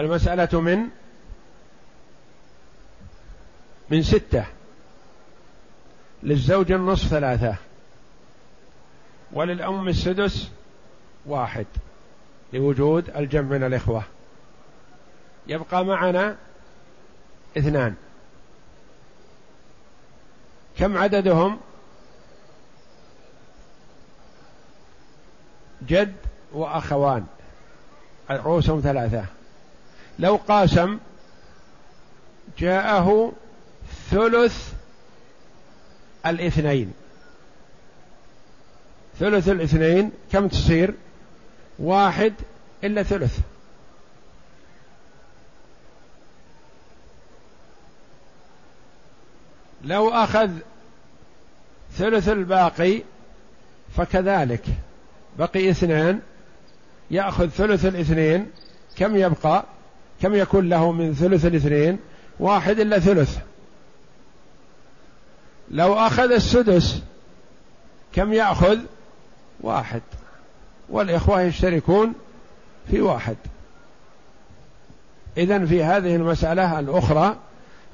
[0.00, 0.88] المسألة من
[3.90, 4.44] من ستة
[6.22, 7.56] للزوج النصف ثلاثة
[9.32, 10.50] وللأم السدس
[11.26, 11.66] واحد
[12.52, 14.04] لوجود الجمع من الإخوة
[15.46, 16.36] يبقى معنا
[17.58, 17.94] اثنان
[20.78, 21.60] كم عددهم؟
[25.86, 26.14] جد
[26.52, 27.26] وأخوان
[28.30, 29.24] رؤوسهم ثلاثة.
[30.20, 30.98] لو قاسم
[32.58, 33.32] جاءه
[34.10, 34.72] ثلث
[36.26, 36.92] الاثنين.
[39.18, 40.94] ثلث الاثنين كم تصير؟
[41.78, 42.34] واحد
[42.84, 43.38] إلا ثلث.
[49.84, 50.50] لو أخذ
[51.92, 53.02] ثلث الباقي
[53.96, 54.64] فكذلك.
[55.38, 56.20] بقي اثنان
[57.10, 58.50] يأخذ ثلث الاثنين
[58.96, 59.64] كم يبقى؟
[60.22, 61.98] كم يكون له من ثلث الاثنين
[62.40, 63.38] واحد إلا ثلث.
[65.70, 67.02] لو أخذ السدس
[68.12, 68.78] كم يأخذ؟
[69.60, 70.02] واحد.
[70.88, 72.12] والإخوة يشتركون
[72.90, 73.36] في واحد.
[75.36, 77.36] إذا في هذه المسألة الأخرى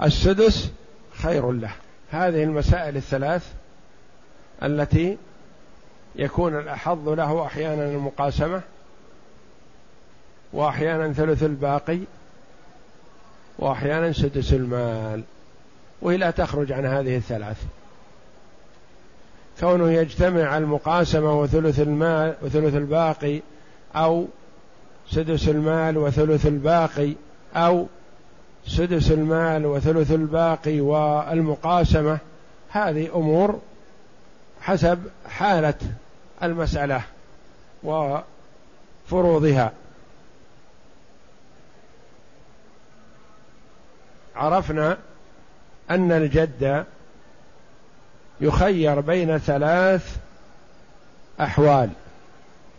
[0.02, 0.70] السدس
[1.14, 1.72] خير له.
[2.10, 3.52] هذه المسائل الثلاث
[4.62, 5.18] التي
[6.16, 8.60] يكون الأحظ له أحيانا المقاسمة
[10.52, 11.98] وأحيانا ثلث الباقي.
[13.58, 15.22] وأحيانا سدس المال
[16.02, 17.56] وهي لا تخرج عن هذه الثلاث.
[19.60, 23.40] كونه يجتمع المقاسمة وثلث المال وثلث الباقي
[23.94, 24.26] أو
[25.10, 27.12] سدس المال وثلث الباقي
[27.54, 27.86] أو
[28.66, 32.18] سدس المال وثلث الباقي والمقاسمة
[32.68, 33.60] هذه أمور
[34.60, 34.98] حسب
[35.28, 35.74] حالة
[36.42, 37.02] المسألة
[37.82, 39.72] وفروضها.
[44.36, 44.96] عرفنا
[45.90, 46.84] أن الجد
[48.40, 50.16] يخير بين ثلاث
[51.40, 51.90] أحوال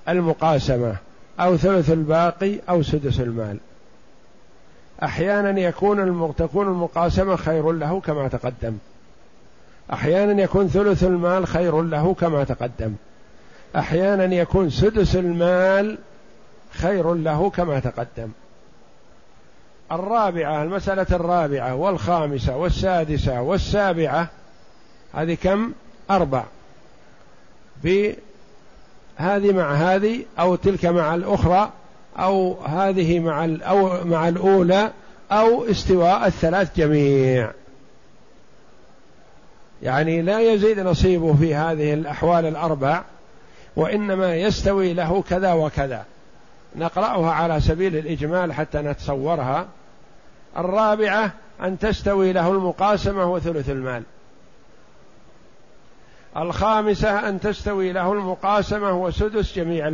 [0.10, 0.96] المقاسمة
[1.40, 3.58] أو ثلث الباقي أو سدس المال.
[5.04, 8.78] أحيانا يكون تكون المقاسمة خير له كما تقدم.
[9.94, 12.94] أحيانا يكون ثلث المال خير له كما تقدم.
[13.76, 15.98] أحيانا يكون سدس المال
[16.72, 18.32] خير له كما تقدم.
[19.92, 24.28] الرابعة المسألة الرابعة والخامسة والسادسة والسابعة
[25.14, 25.72] هذه كم؟
[26.12, 26.44] أربع.
[27.84, 28.16] بهذه
[29.52, 31.72] مع هذه أو تلك مع الأخرى
[32.20, 34.92] أو هذه مع أو مع الأولى
[35.32, 37.52] أو استواء الثلاث جميع.
[39.84, 43.04] يعني لا يزيد نصيبه في هذه الأحوال الأربع
[43.76, 46.06] وإنما يستوي له كذا وكذا.
[46.76, 49.68] نقرأها على سبيل الإجمال حتى نتصورها.
[50.58, 51.32] الرابعة
[51.62, 54.04] أن تستوي له المقاسمة وثلث المال.
[56.38, 59.88] الخامسة أن تستوي له المقاسمة وسدس جميع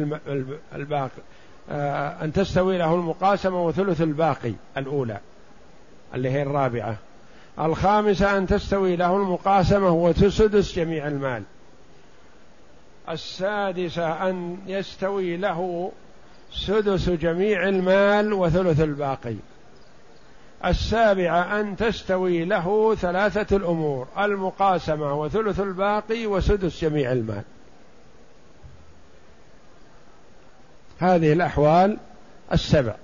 [0.76, 1.22] الباقي.
[1.70, 5.18] آه، أن تستوي له المقاسمة وثلث الباقي الأولى
[6.14, 6.96] اللي هي الرابعة.
[7.60, 11.44] الخامسة أن تستوي له المقاسمة وسدس جميع المال.
[13.10, 15.92] السادسة أن يستوي له
[16.52, 19.36] سدس جميع المال وثلث الباقي.
[20.66, 27.44] السابعة أن تستوي له ثلاثة الأمور المقاسمة وثلث الباقي وسدس جميع المال.
[31.00, 31.98] هذه الأحوال
[32.54, 32.96] السبع.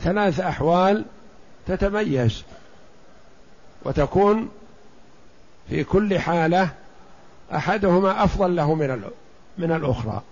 [0.00, 1.04] ثلاث أحوال
[1.66, 2.44] تتميز
[3.82, 4.50] وتكون
[5.68, 6.68] في كل حالة
[7.54, 9.10] أحدهما أفضل له من
[9.58, 10.22] من الأخرى.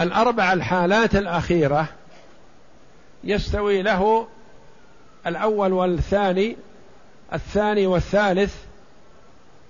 [0.00, 1.88] الأربع الحالات الأخيرة
[3.26, 4.26] يستوي له
[5.26, 6.56] الأول والثاني
[7.32, 8.54] الثاني والثالث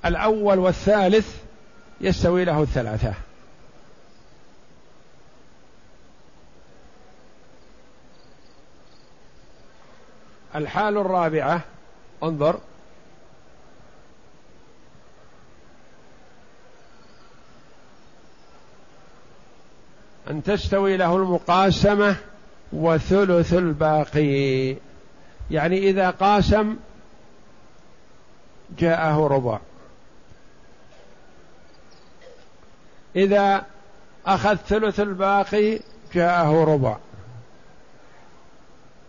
[0.05, 1.37] الأول والثالث
[2.01, 3.15] يستوي له الثلاثة.
[10.55, 11.61] الحال الرابعة
[12.23, 12.61] انظر.
[20.31, 22.17] أن تستوي له المقاسمة
[22.73, 24.77] وثلث الباقي.
[25.51, 26.77] يعني إذا قاسم
[28.79, 29.59] جاءه ربع.
[33.17, 33.65] إذا
[34.27, 35.79] أخذ ثلث الباقي
[36.15, 36.97] جاءه ربع.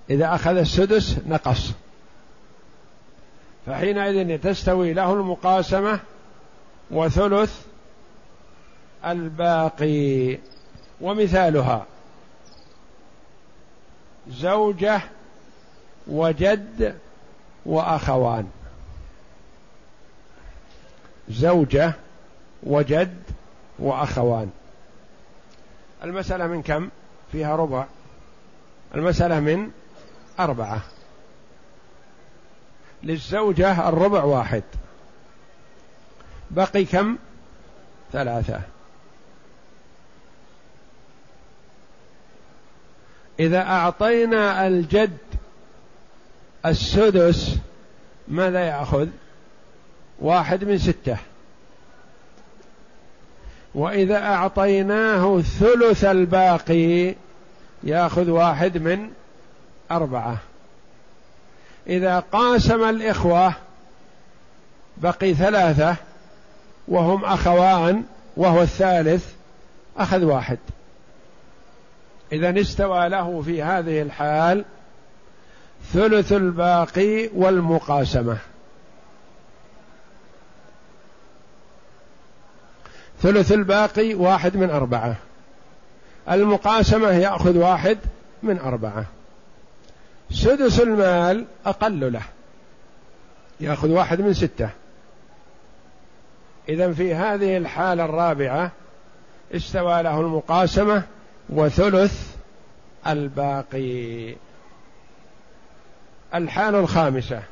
[0.09, 1.71] إذا أخذ السدس نقص.
[3.65, 5.99] فحينئذ تستوي له المقاسمة
[6.91, 7.61] وثلث
[9.05, 10.37] الباقي.
[11.01, 11.85] ومثالها
[14.29, 15.01] زوجة
[16.07, 16.99] وجد
[17.65, 18.49] وأخوان.
[21.29, 21.93] زوجة
[22.63, 23.23] وجد
[23.79, 24.51] وأخوان.
[26.03, 26.89] المسألة من كم؟
[27.31, 27.85] فيها ربع.
[28.95, 29.71] المسألة من
[30.39, 30.81] أربعة.
[33.03, 34.63] للزوجة الربع واحد.
[36.51, 37.17] بقي كم؟
[38.11, 38.61] ثلاثة.
[43.39, 45.17] إذا أعطينا الجد
[46.65, 47.57] السدس
[48.27, 49.07] ماذا يأخذ؟
[50.19, 51.17] واحد من ستة.
[53.75, 57.15] وإذا أعطيناه ثلث الباقي
[57.83, 59.09] يأخذ واحد من
[59.91, 60.37] أربعة.
[61.87, 63.53] إذا قاسم الإخوة
[64.97, 65.95] بقي ثلاثة
[66.87, 68.03] وهم أخوان
[68.37, 69.25] وهو الثالث
[69.97, 70.57] أخذ واحد.
[72.31, 74.65] اذا استوى له في هذه الحال
[75.93, 78.37] ثلث الباقي والمقاسمة.
[83.21, 85.15] ثلث الباقي واحد من أربعة.
[86.31, 87.97] المقاسمة يأخذ واحد
[88.43, 89.05] من أربعة.
[90.31, 92.21] سدس المال أقل له.
[93.59, 94.69] يأخذ واحد من ستة.
[96.69, 98.71] إذا في هذه الحالة الرابعة
[99.55, 101.03] استوى له المقاسمة
[101.49, 102.35] وثلث
[103.07, 104.35] الباقي.
[106.35, 107.43] الحالة الخامسة.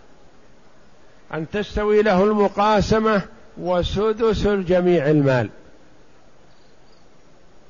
[1.34, 3.22] أن تستوي له المقاسمة
[3.58, 5.50] وسدس الجميع المال.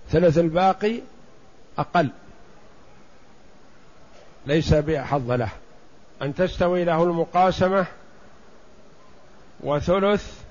[0.09, 0.99] ثلث الباقي
[1.77, 2.09] أقل.
[4.45, 5.49] ليس بأحظ له.
[6.21, 7.85] أن تستوي له المقاسمة
[9.63, 10.44] وثلث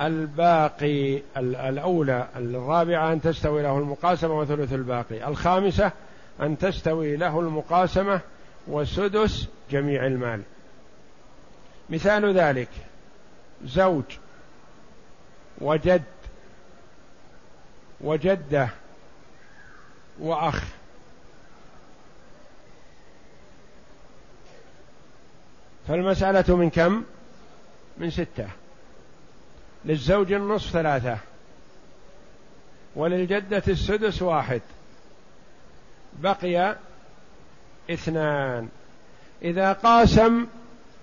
[0.00, 5.28] الباقي الأولى الرابعة أن تستوي له المقاسمة وثلث الباقي.
[5.28, 5.92] الخامسة
[6.40, 8.20] أن تستوي له المقاسمة
[8.66, 10.42] وسدس جميع المال.
[11.90, 12.68] مثال ذلك
[13.64, 14.04] زوج
[15.58, 16.02] وجد
[18.00, 18.68] وجدة
[20.18, 20.64] وأخ.
[25.88, 27.04] فالمسألة من كم؟
[27.98, 28.48] من ستة.
[29.84, 31.18] للزوج النصف ثلاثة.
[32.96, 34.60] وللجدة السدس واحد.
[36.18, 36.76] بقي
[37.90, 38.68] اثنان.
[39.42, 40.46] إذا قاسم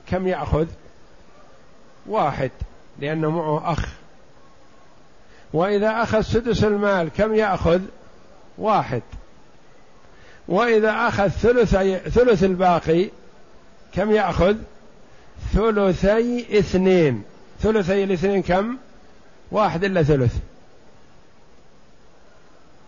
[0.07, 0.67] كم يأخذ؟
[2.05, 2.51] واحد
[2.99, 3.89] لأنه معه أخ.
[5.53, 7.81] وإذا أخذ سدس المال كم يأخذ؟
[8.57, 9.01] واحد.
[10.47, 13.09] وإذا أخذ ثلثي ثلث الباقي
[13.93, 14.55] كم يأخذ؟
[15.53, 17.23] ثلثي اثنين.
[17.59, 18.77] ثلثي الاثنين كم؟
[19.51, 20.35] واحد إلا ثلث.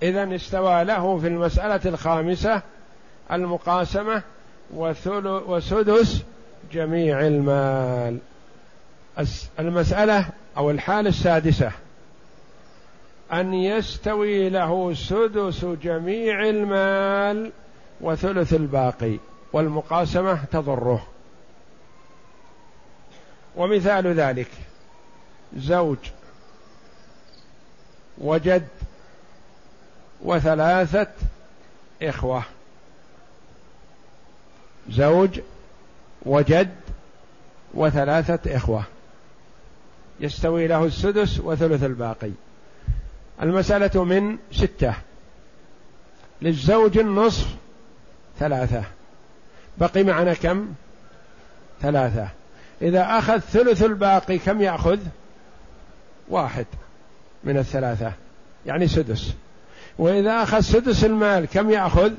[0.04, 2.62] إذا استوى له في المسألة الخامسة
[3.32, 4.22] المقاسمة
[5.48, 6.24] وسدس
[6.74, 8.18] جميع المال.
[9.60, 10.26] المسألة
[10.58, 11.72] أو الحالة السادسة.
[13.34, 17.52] أن يستوي له سدس جميع المال
[18.02, 19.18] وثلث الباقي.
[19.54, 21.08] والمقاسمة تضره.
[23.56, 24.48] ومثال ذلك
[25.58, 25.98] زوج
[28.18, 28.68] وجد
[30.22, 31.08] وثلاثة
[32.02, 32.44] إخوة
[34.90, 35.40] زوج
[36.26, 36.76] وجد
[37.74, 38.84] وثلاثة إخوة
[40.20, 42.32] يستوي له السدس وثلث الباقي
[43.42, 44.94] المسألة من ستة
[46.42, 47.48] للزوج النصف
[48.40, 48.84] ثلاثة
[49.78, 50.74] بقي معنا كم؟
[51.82, 52.30] ثلاثة
[52.82, 55.00] إذا أخذ ثلث الباقي كم يأخذ؟
[56.30, 56.66] واحد
[57.44, 58.14] من الثلاثة
[58.66, 59.34] يعني سدس.
[59.98, 62.12] وإذا أخذ سدس المال كم يأخذ؟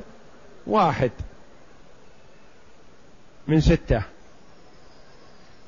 [0.66, 1.10] واحد
[3.48, 4.02] من ستة.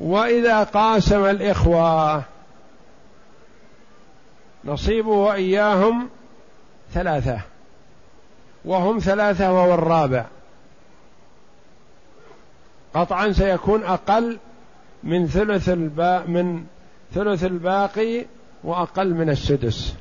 [0.00, 2.22] وإذا قاسم الإخوة
[4.64, 6.08] نصيبه وإياهم
[6.94, 7.40] ثلاثة
[8.64, 10.24] وهم ثلاثة وهو الرابع.
[12.94, 14.38] قطعا سيكون أقل
[15.04, 16.64] من ثلث البا من
[17.14, 18.24] ثلث الباقي
[18.64, 19.94] وأقل من السدس.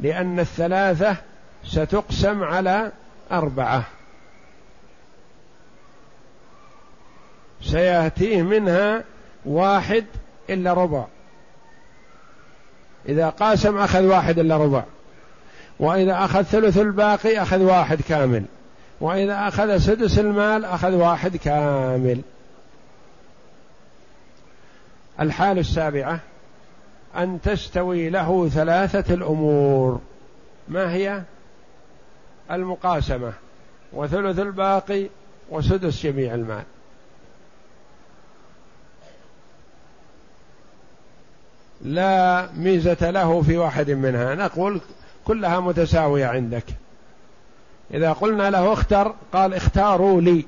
[0.00, 1.16] لأن الثلاثة
[1.64, 2.92] ستقسم على
[3.32, 3.84] أربعة.
[7.62, 9.04] سيأتيه منها
[9.46, 10.04] واحد
[10.50, 11.04] إلا ربع.
[13.08, 14.84] إذا قاسم أخذ واحد إلا ربع.
[15.80, 18.44] وإذا أخذ ثلث الباقي أخذ واحد كامل.
[19.00, 22.20] وإذا أخذ سدس المال أخذ واحد كامل.
[25.20, 26.20] الحال السابعة
[27.16, 30.00] أن تستوي له ثلاثة الأمور.
[30.68, 31.22] ما هي؟
[32.50, 33.32] المقاسمة
[33.92, 35.06] وثلث الباقي
[35.50, 36.62] وسدس جميع المال.
[41.82, 44.34] لا ميزة له في واحد منها.
[44.34, 44.80] نقول
[45.24, 46.64] كلها متساوية عندك.
[47.94, 50.44] إذا قلنا له اختر قال اختاروا لي.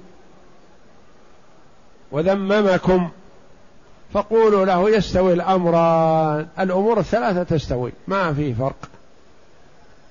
[2.13, 3.11] وذممكم.
[4.13, 6.49] فقولوا له يستوي الأمران.
[6.59, 7.93] الأمور الثلاثة تستوي.
[8.09, 8.89] ما في فرق.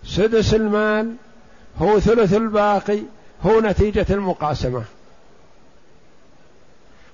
[0.03, 1.15] سدس المال
[1.77, 2.99] هو ثلث الباقي
[3.45, 4.83] هو نتيجة المقاسمة.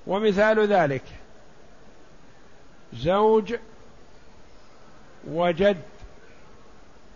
[0.06, 1.02] ومثال ذلك.
[2.94, 3.54] زوج
[5.30, 5.76] وجد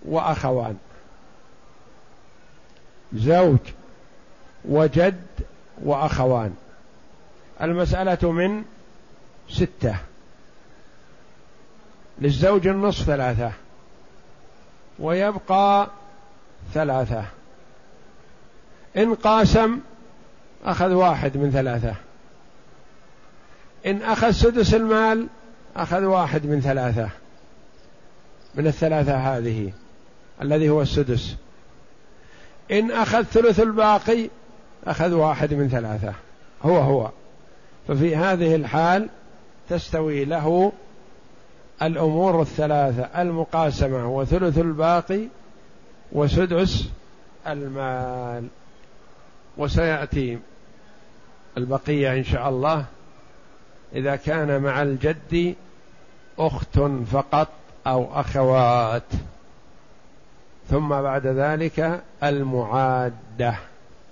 [0.04, 0.76] وأخوان.
[3.14, 3.58] زوج
[4.64, 5.20] وجد
[5.84, 6.54] وأخوان.
[7.62, 8.64] المسألة من
[9.50, 9.96] ستة.
[12.18, 13.52] للزوج النصف ثلاثة.
[14.98, 15.88] ويبقى
[16.74, 17.24] ثلاثة.
[18.96, 19.80] إن قاسم
[20.64, 21.94] أخذ واحد من ثلاثة.
[23.86, 25.26] إن أخذ سدس المال
[25.76, 27.08] أخذ واحد من ثلاثة.
[28.54, 29.72] من الثلاثة هذه
[30.42, 31.36] الذي هو السدس.
[32.70, 34.28] إن أخذ ثلث الباقي
[34.86, 36.14] أخذ واحد من ثلاثة.
[36.62, 37.10] هو هو.
[37.88, 39.08] ففي هذه الحال
[39.68, 40.72] تستوي له
[41.82, 45.20] الأمور الثلاثة المقاسمة وثلث الباقي
[46.12, 46.88] وسدس
[47.46, 48.48] المال.
[49.56, 50.38] وسيأتي
[51.56, 52.84] البقية إن شاء الله.
[53.94, 55.54] إذا كان مع الجد
[56.38, 56.80] أخت
[57.12, 57.48] فقط
[57.86, 59.02] أو أخوات.
[60.70, 63.54] ثم بعد ذلك المعادة.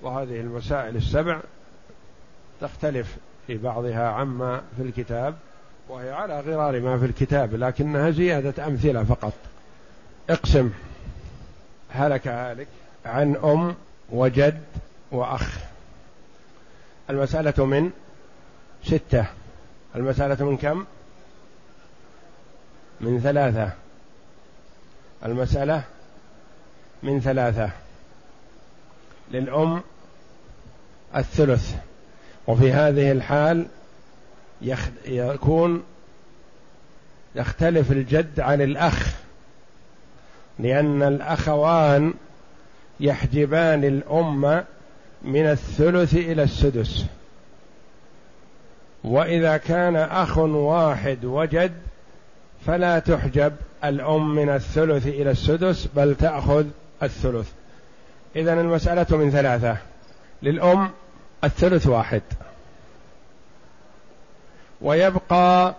[0.02, 1.40] وهذه المسائل السبع
[2.61, 5.34] تختلف في بعضها عما في الكتاب.
[5.89, 9.32] وهي على غرار ما في الكتاب لكنها زيادة أمثلة فقط.
[10.30, 10.70] اقسم.
[11.91, 12.66] هلك هالك
[13.07, 13.74] عن أم
[14.11, 14.62] وجد
[15.12, 15.59] وأخ.
[17.11, 17.91] المسألة من
[18.84, 19.26] ستة.
[19.97, 20.84] المسألة من كم؟
[23.01, 23.70] من ثلاثة.
[25.24, 25.82] المسألة
[27.03, 27.70] من ثلاثة.
[29.30, 29.82] للأم
[31.16, 31.74] الثلث.
[32.47, 33.66] وفي هذه الحال
[35.07, 35.82] يكون
[37.34, 39.14] يختلف الجد عن الأخ
[40.59, 42.14] لأن الأخوان
[43.00, 44.64] يحجبان الأم
[45.22, 47.04] من الثلث إلى السدس.
[49.04, 51.72] وإذا كان أخ واحد وجد
[52.66, 53.52] فلا تحجب
[53.84, 56.66] الأم من الثلث إلى السدس بل تأخذ
[57.02, 57.48] الثلث.
[58.36, 59.76] إذا المسألة من ثلاثة
[60.42, 60.90] للأم
[61.44, 62.22] الثلث واحد.
[64.81, 65.74] ويبقى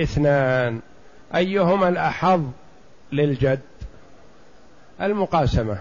[0.00, 0.80] اثنان.
[1.34, 2.42] أيهما الأحظ
[3.12, 3.60] للجد؟
[5.00, 5.78] المقاسمة.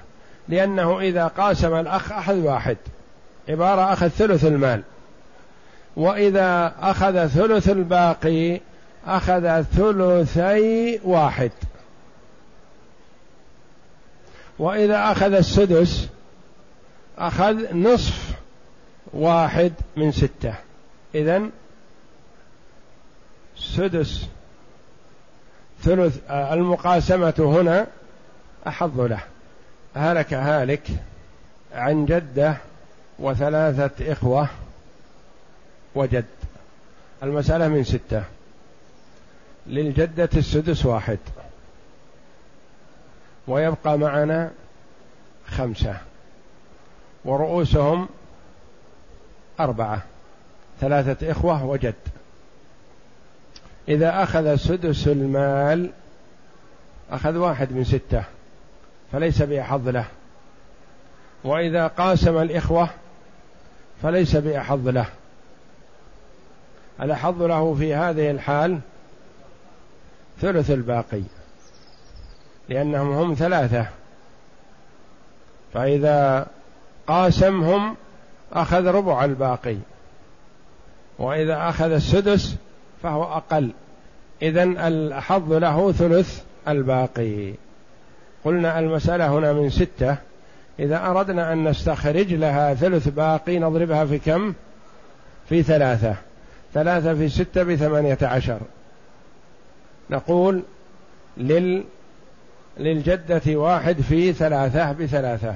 [0.49, 2.77] لأنه إذا قاسم الأخ أخذ واحد.
[3.49, 4.81] عبارة أخذ ثلث المال.
[5.95, 8.59] وإذا أخذ ثلث الباقي
[9.05, 11.51] أخذ ثلثي واحد.
[14.59, 16.07] وإذا أخذ السدس
[17.17, 18.31] أخذ نصف
[19.13, 20.53] واحد من ستة.
[21.15, 21.51] إذن
[23.61, 24.27] سدس.
[25.83, 27.87] ثلث المقاسمة هنا
[28.67, 29.19] أحظ له.
[29.95, 30.87] هلك هالك
[31.73, 32.57] عن جدة
[33.19, 34.49] وثلاثة إخوة
[35.95, 36.25] وجد.
[37.23, 38.23] المسألة من ستة.
[39.67, 41.19] للجدة السدس واحد.
[43.47, 44.51] ويبقى معنا
[45.47, 45.97] خمسة.
[47.25, 48.09] ورؤوسهم
[49.59, 50.01] أربعة.
[50.81, 51.95] ثلاثة إخوة وجد.
[53.87, 55.89] إذا أخذ سدس المال
[57.11, 58.23] أخذ واحد من ستة
[59.11, 60.05] فليس بأحظ له.
[61.43, 62.89] وإذا قاسم الإخوة
[64.01, 65.05] فليس بأحظ له.
[67.01, 68.79] الأحظ له في هذه الحال
[70.41, 71.21] ثلث الباقي
[72.69, 73.85] لأنهم هم ثلاثة.
[75.73, 76.47] فإذا
[77.07, 77.95] قاسمهم
[78.53, 79.77] أخذ ربع الباقي.
[81.19, 82.55] وإذا أخذ السدس
[83.03, 83.71] فهو أقل.
[84.41, 87.53] إذا الحظ له ثلث الباقي.
[88.45, 90.17] قلنا المسألة هنا من ستة.
[90.79, 94.53] إذا أردنا أن نستخرج لها ثلث باقي نضربها في كم؟
[95.49, 96.15] في ثلاثة.
[96.73, 98.59] ثلاثة في ستة بثمانية عشر.
[100.09, 100.63] نقول
[101.37, 101.83] لل
[102.77, 105.55] للجدة واحد في ثلاثة بثلاثة.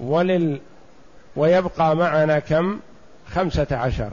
[0.00, 0.60] ولل
[1.36, 2.80] ويبقى معنا كم؟
[3.30, 4.12] خمسة عشر.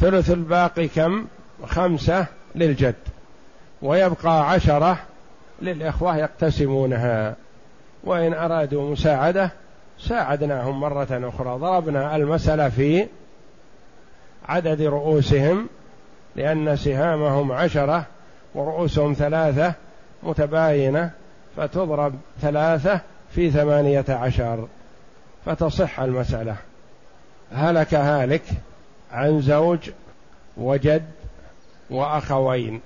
[0.00, 1.26] ثلث الباقي كم؟
[1.66, 2.94] خمسة للجد.
[3.82, 4.98] ويبقى عشرة
[5.62, 7.34] للإخوة يقتسمونها.
[8.04, 9.50] وإن أرادوا مساعدة
[9.98, 11.58] ساعدناهم مرة أخرى.
[11.58, 13.06] ضربنا المسألة في
[14.48, 15.68] عدد رؤوسهم
[16.36, 18.06] لأن سهامهم عشرة
[18.54, 19.74] ورؤوسهم ثلاثة
[20.22, 21.10] متباينة
[21.56, 24.68] فتضرب ثلاثة في ثمانية عشر.
[25.46, 26.56] فتصح المسألة.
[27.52, 28.42] هلك هالك
[29.12, 29.90] عن زوج
[30.56, 31.10] وجد
[31.90, 32.80] وأخوين.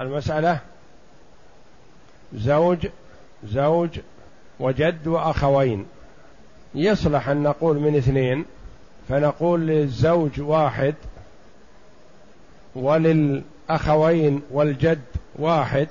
[0.00, 0.58] المسألة
[2.34, 2.86] زوج
[3.44, 3.98] زوج
[4.60, 5.86] وجد وأخوين.
[6.74, 8.44] يصلح أن نقول من اثنين
[9.08, 10.94] فنقول للزوج واحد
[12.74, 15.04] وللأخوين والجد
[15.36, 15.88] واحد.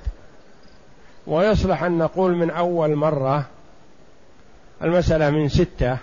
[1.28, 3.46] ويصلح أن نقول من أول مرة
[4.82, 5.98] المسألة من ستة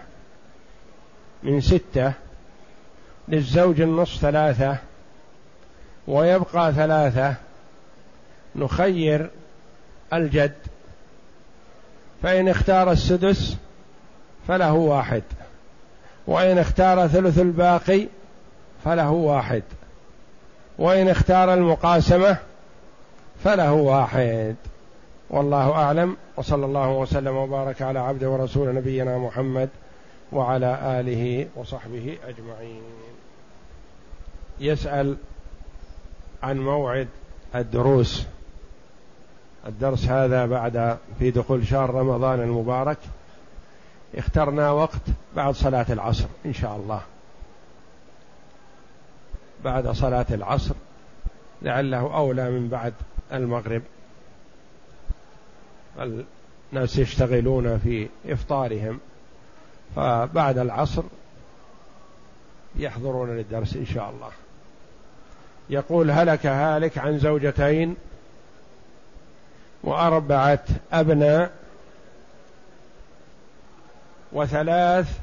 [1.42, 2.12] من ستة
[3.31, 4.76] للزوج النصف ثلاثة
[6.09, 7.35] ويبقى ثلاثة
[8.57, 9.31] نخير
[10.12, 10.55] الجد.
[12.22, 13.57] فإن اختار السدس
[14.49, 15.22] فله واحد
[16.26, 18.07] وإن اختار ثلث الباقي
[18.85, 19.62] فله واحد
[20.78, 22.37] وإن اختار المقاسمة
[23.45, 24.57] فله واحد.
[25.31, 29.68] والله أعلم وصلى الله وسلم وبارك على عبده ورسول نبينا محمد
[30.33, 32.83] وعلى آله وصحبه أجمعين.
[34.61, 35.16] يسأل
[36.43, 37.09] عن موعد
[37.55, 38.26] الدروس.
[39.66, 42.99] الدرس هذا بعد في دخول شهر رمضان المبارك.
[44.14, 45.03] اخترنا وقت
[45.37, 47.03] بعد صلاة العصر إن شاء الله.
[49.64, 50.74] بعد صلاة العصر
[51.62, 52.95] لعله أولى من بعد
[53.33, 53.83] المغرب.
[56.72, 59.01] الناس يشتغلون في إفطارهم.
[59.97, 61.03] فبعد العصر
[62.76, 64.30] يحضرون للدرس إن شاء الله.
[65.70, 67.97] يقول هلك هالك عن زوجتين
[69.84, 71.51] وأربعة أبناء
[74.32, 75.18] وثلاث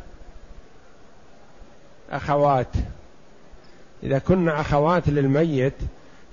[2.12, 2.68] أخوات.
[4.04, 5.74] إذا كن أخوات للميت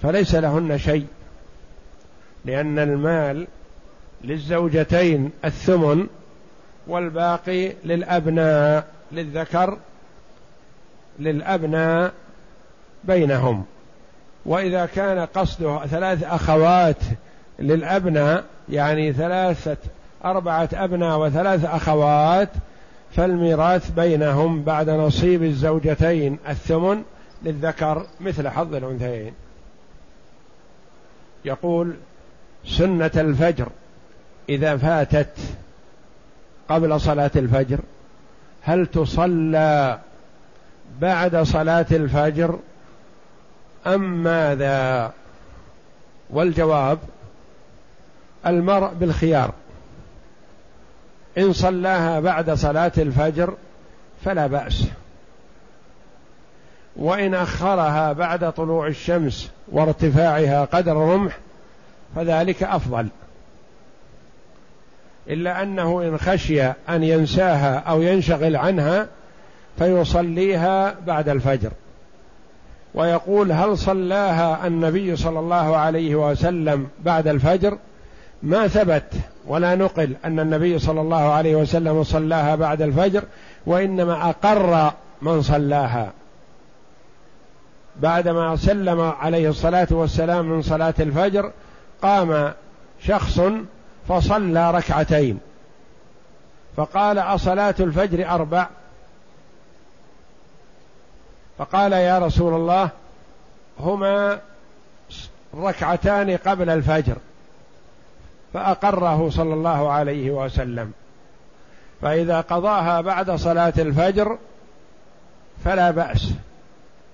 [0.02, 1.06] فليس لهن شيء
[2.44, 3.46] لأن المال
[4.24, 6.06] للزوجتين الثمن
[6.86, 9.78] والباقي للأبناء للذكر
[11.18, 12.12] للأبناء
[13.04, 13.64] بينهم.
[14.46, 17.02] وإذا كان قصده ثلاث أخوات
[17.58, 19.76] للأبناء يعني ثلاثة
[20.24, 22.48] أربعة أبناء وثلاث أخوات
[23.16, 27.02] فالميراث بينهم بعد نصيب الزوجتين الثمن
[27.42, 29.32] للذكر مثل حظ الأنثيين.
[31.44, 31.94] يقول
[32.66, 33.68] سنة الفجر
[34.48, 35.38] إذا فاتت
[36.68, 37.78] قبل صلاة الفجر؟
[38.62, 39.98] هل تصلى
[41.00, 42.58] بعد صلاة الفجر؟
[43.86, 45.12] أم ماذا؟
[46.30, 46.98] والجواب
[48.46, 49.52] المرء بالخيار.
[51.38, 53.54] إن صلاها بعد صلاة الفجر
[54.24, 54.84] فلا بأس.
[56.96, 61.38] وإن أخرها بعد طلوع الشمس وارتفاعها قدر رمح
[62.16, 63.08] فذلك أفضل.
[65.28, 69.06] إلا أنه إن خشي أن ينساها أو ينشغل عنها
[69.78, 71.70] فيصليها بعد الفجر.
[72.94, 77.78] ويقول هل صلاها النبي صلى الله عليه وسلم بعد الفجر؟
[78.42, 79.12] ما ثبت
[79.46, 83.22] ولا نقل أن النبي صلى الله عليه وسلم صلاها بعد الفجر
[83.66, 86.12] وإنما أقر من صلاها.
[88.00, 91.50] بعدما سلم عليه الصلاة والسلام من صلاة الفجر
[92.02, 92.52] قام
[93.02, 93.40] شخص
[94.08, 95.40] فصلى ركعتين.
[96.76, 98.66] فقال أصلاة الفجر أربع.
[101.58, 102.88] فقال يا رسول الله
[103.80, 104.38] هما
[105.54, 107.16] ركعتان قبل الفجر.
[108.54, 110.92] فأقره صلى الله عليه وسلم.
[112.02, 114.38] فإذا قضاها بعد صلاة الفجر
[115.64, 116.32] فلا بأس.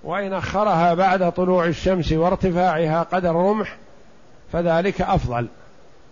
[0.05, 3.77] وإن أخرها بعد طلوع الشمس وارتفاعها قدر رمح
[4.53, 5.47] فذلك أفضل.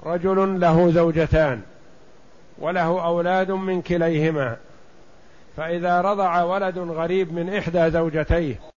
[0.06, 1.60] رجل له زوجتان
[2.58, 4.56] وله أولاد من كليهما
[5.56, 8.58] فإذا رضع ولد غريب من إحدى زوجتيه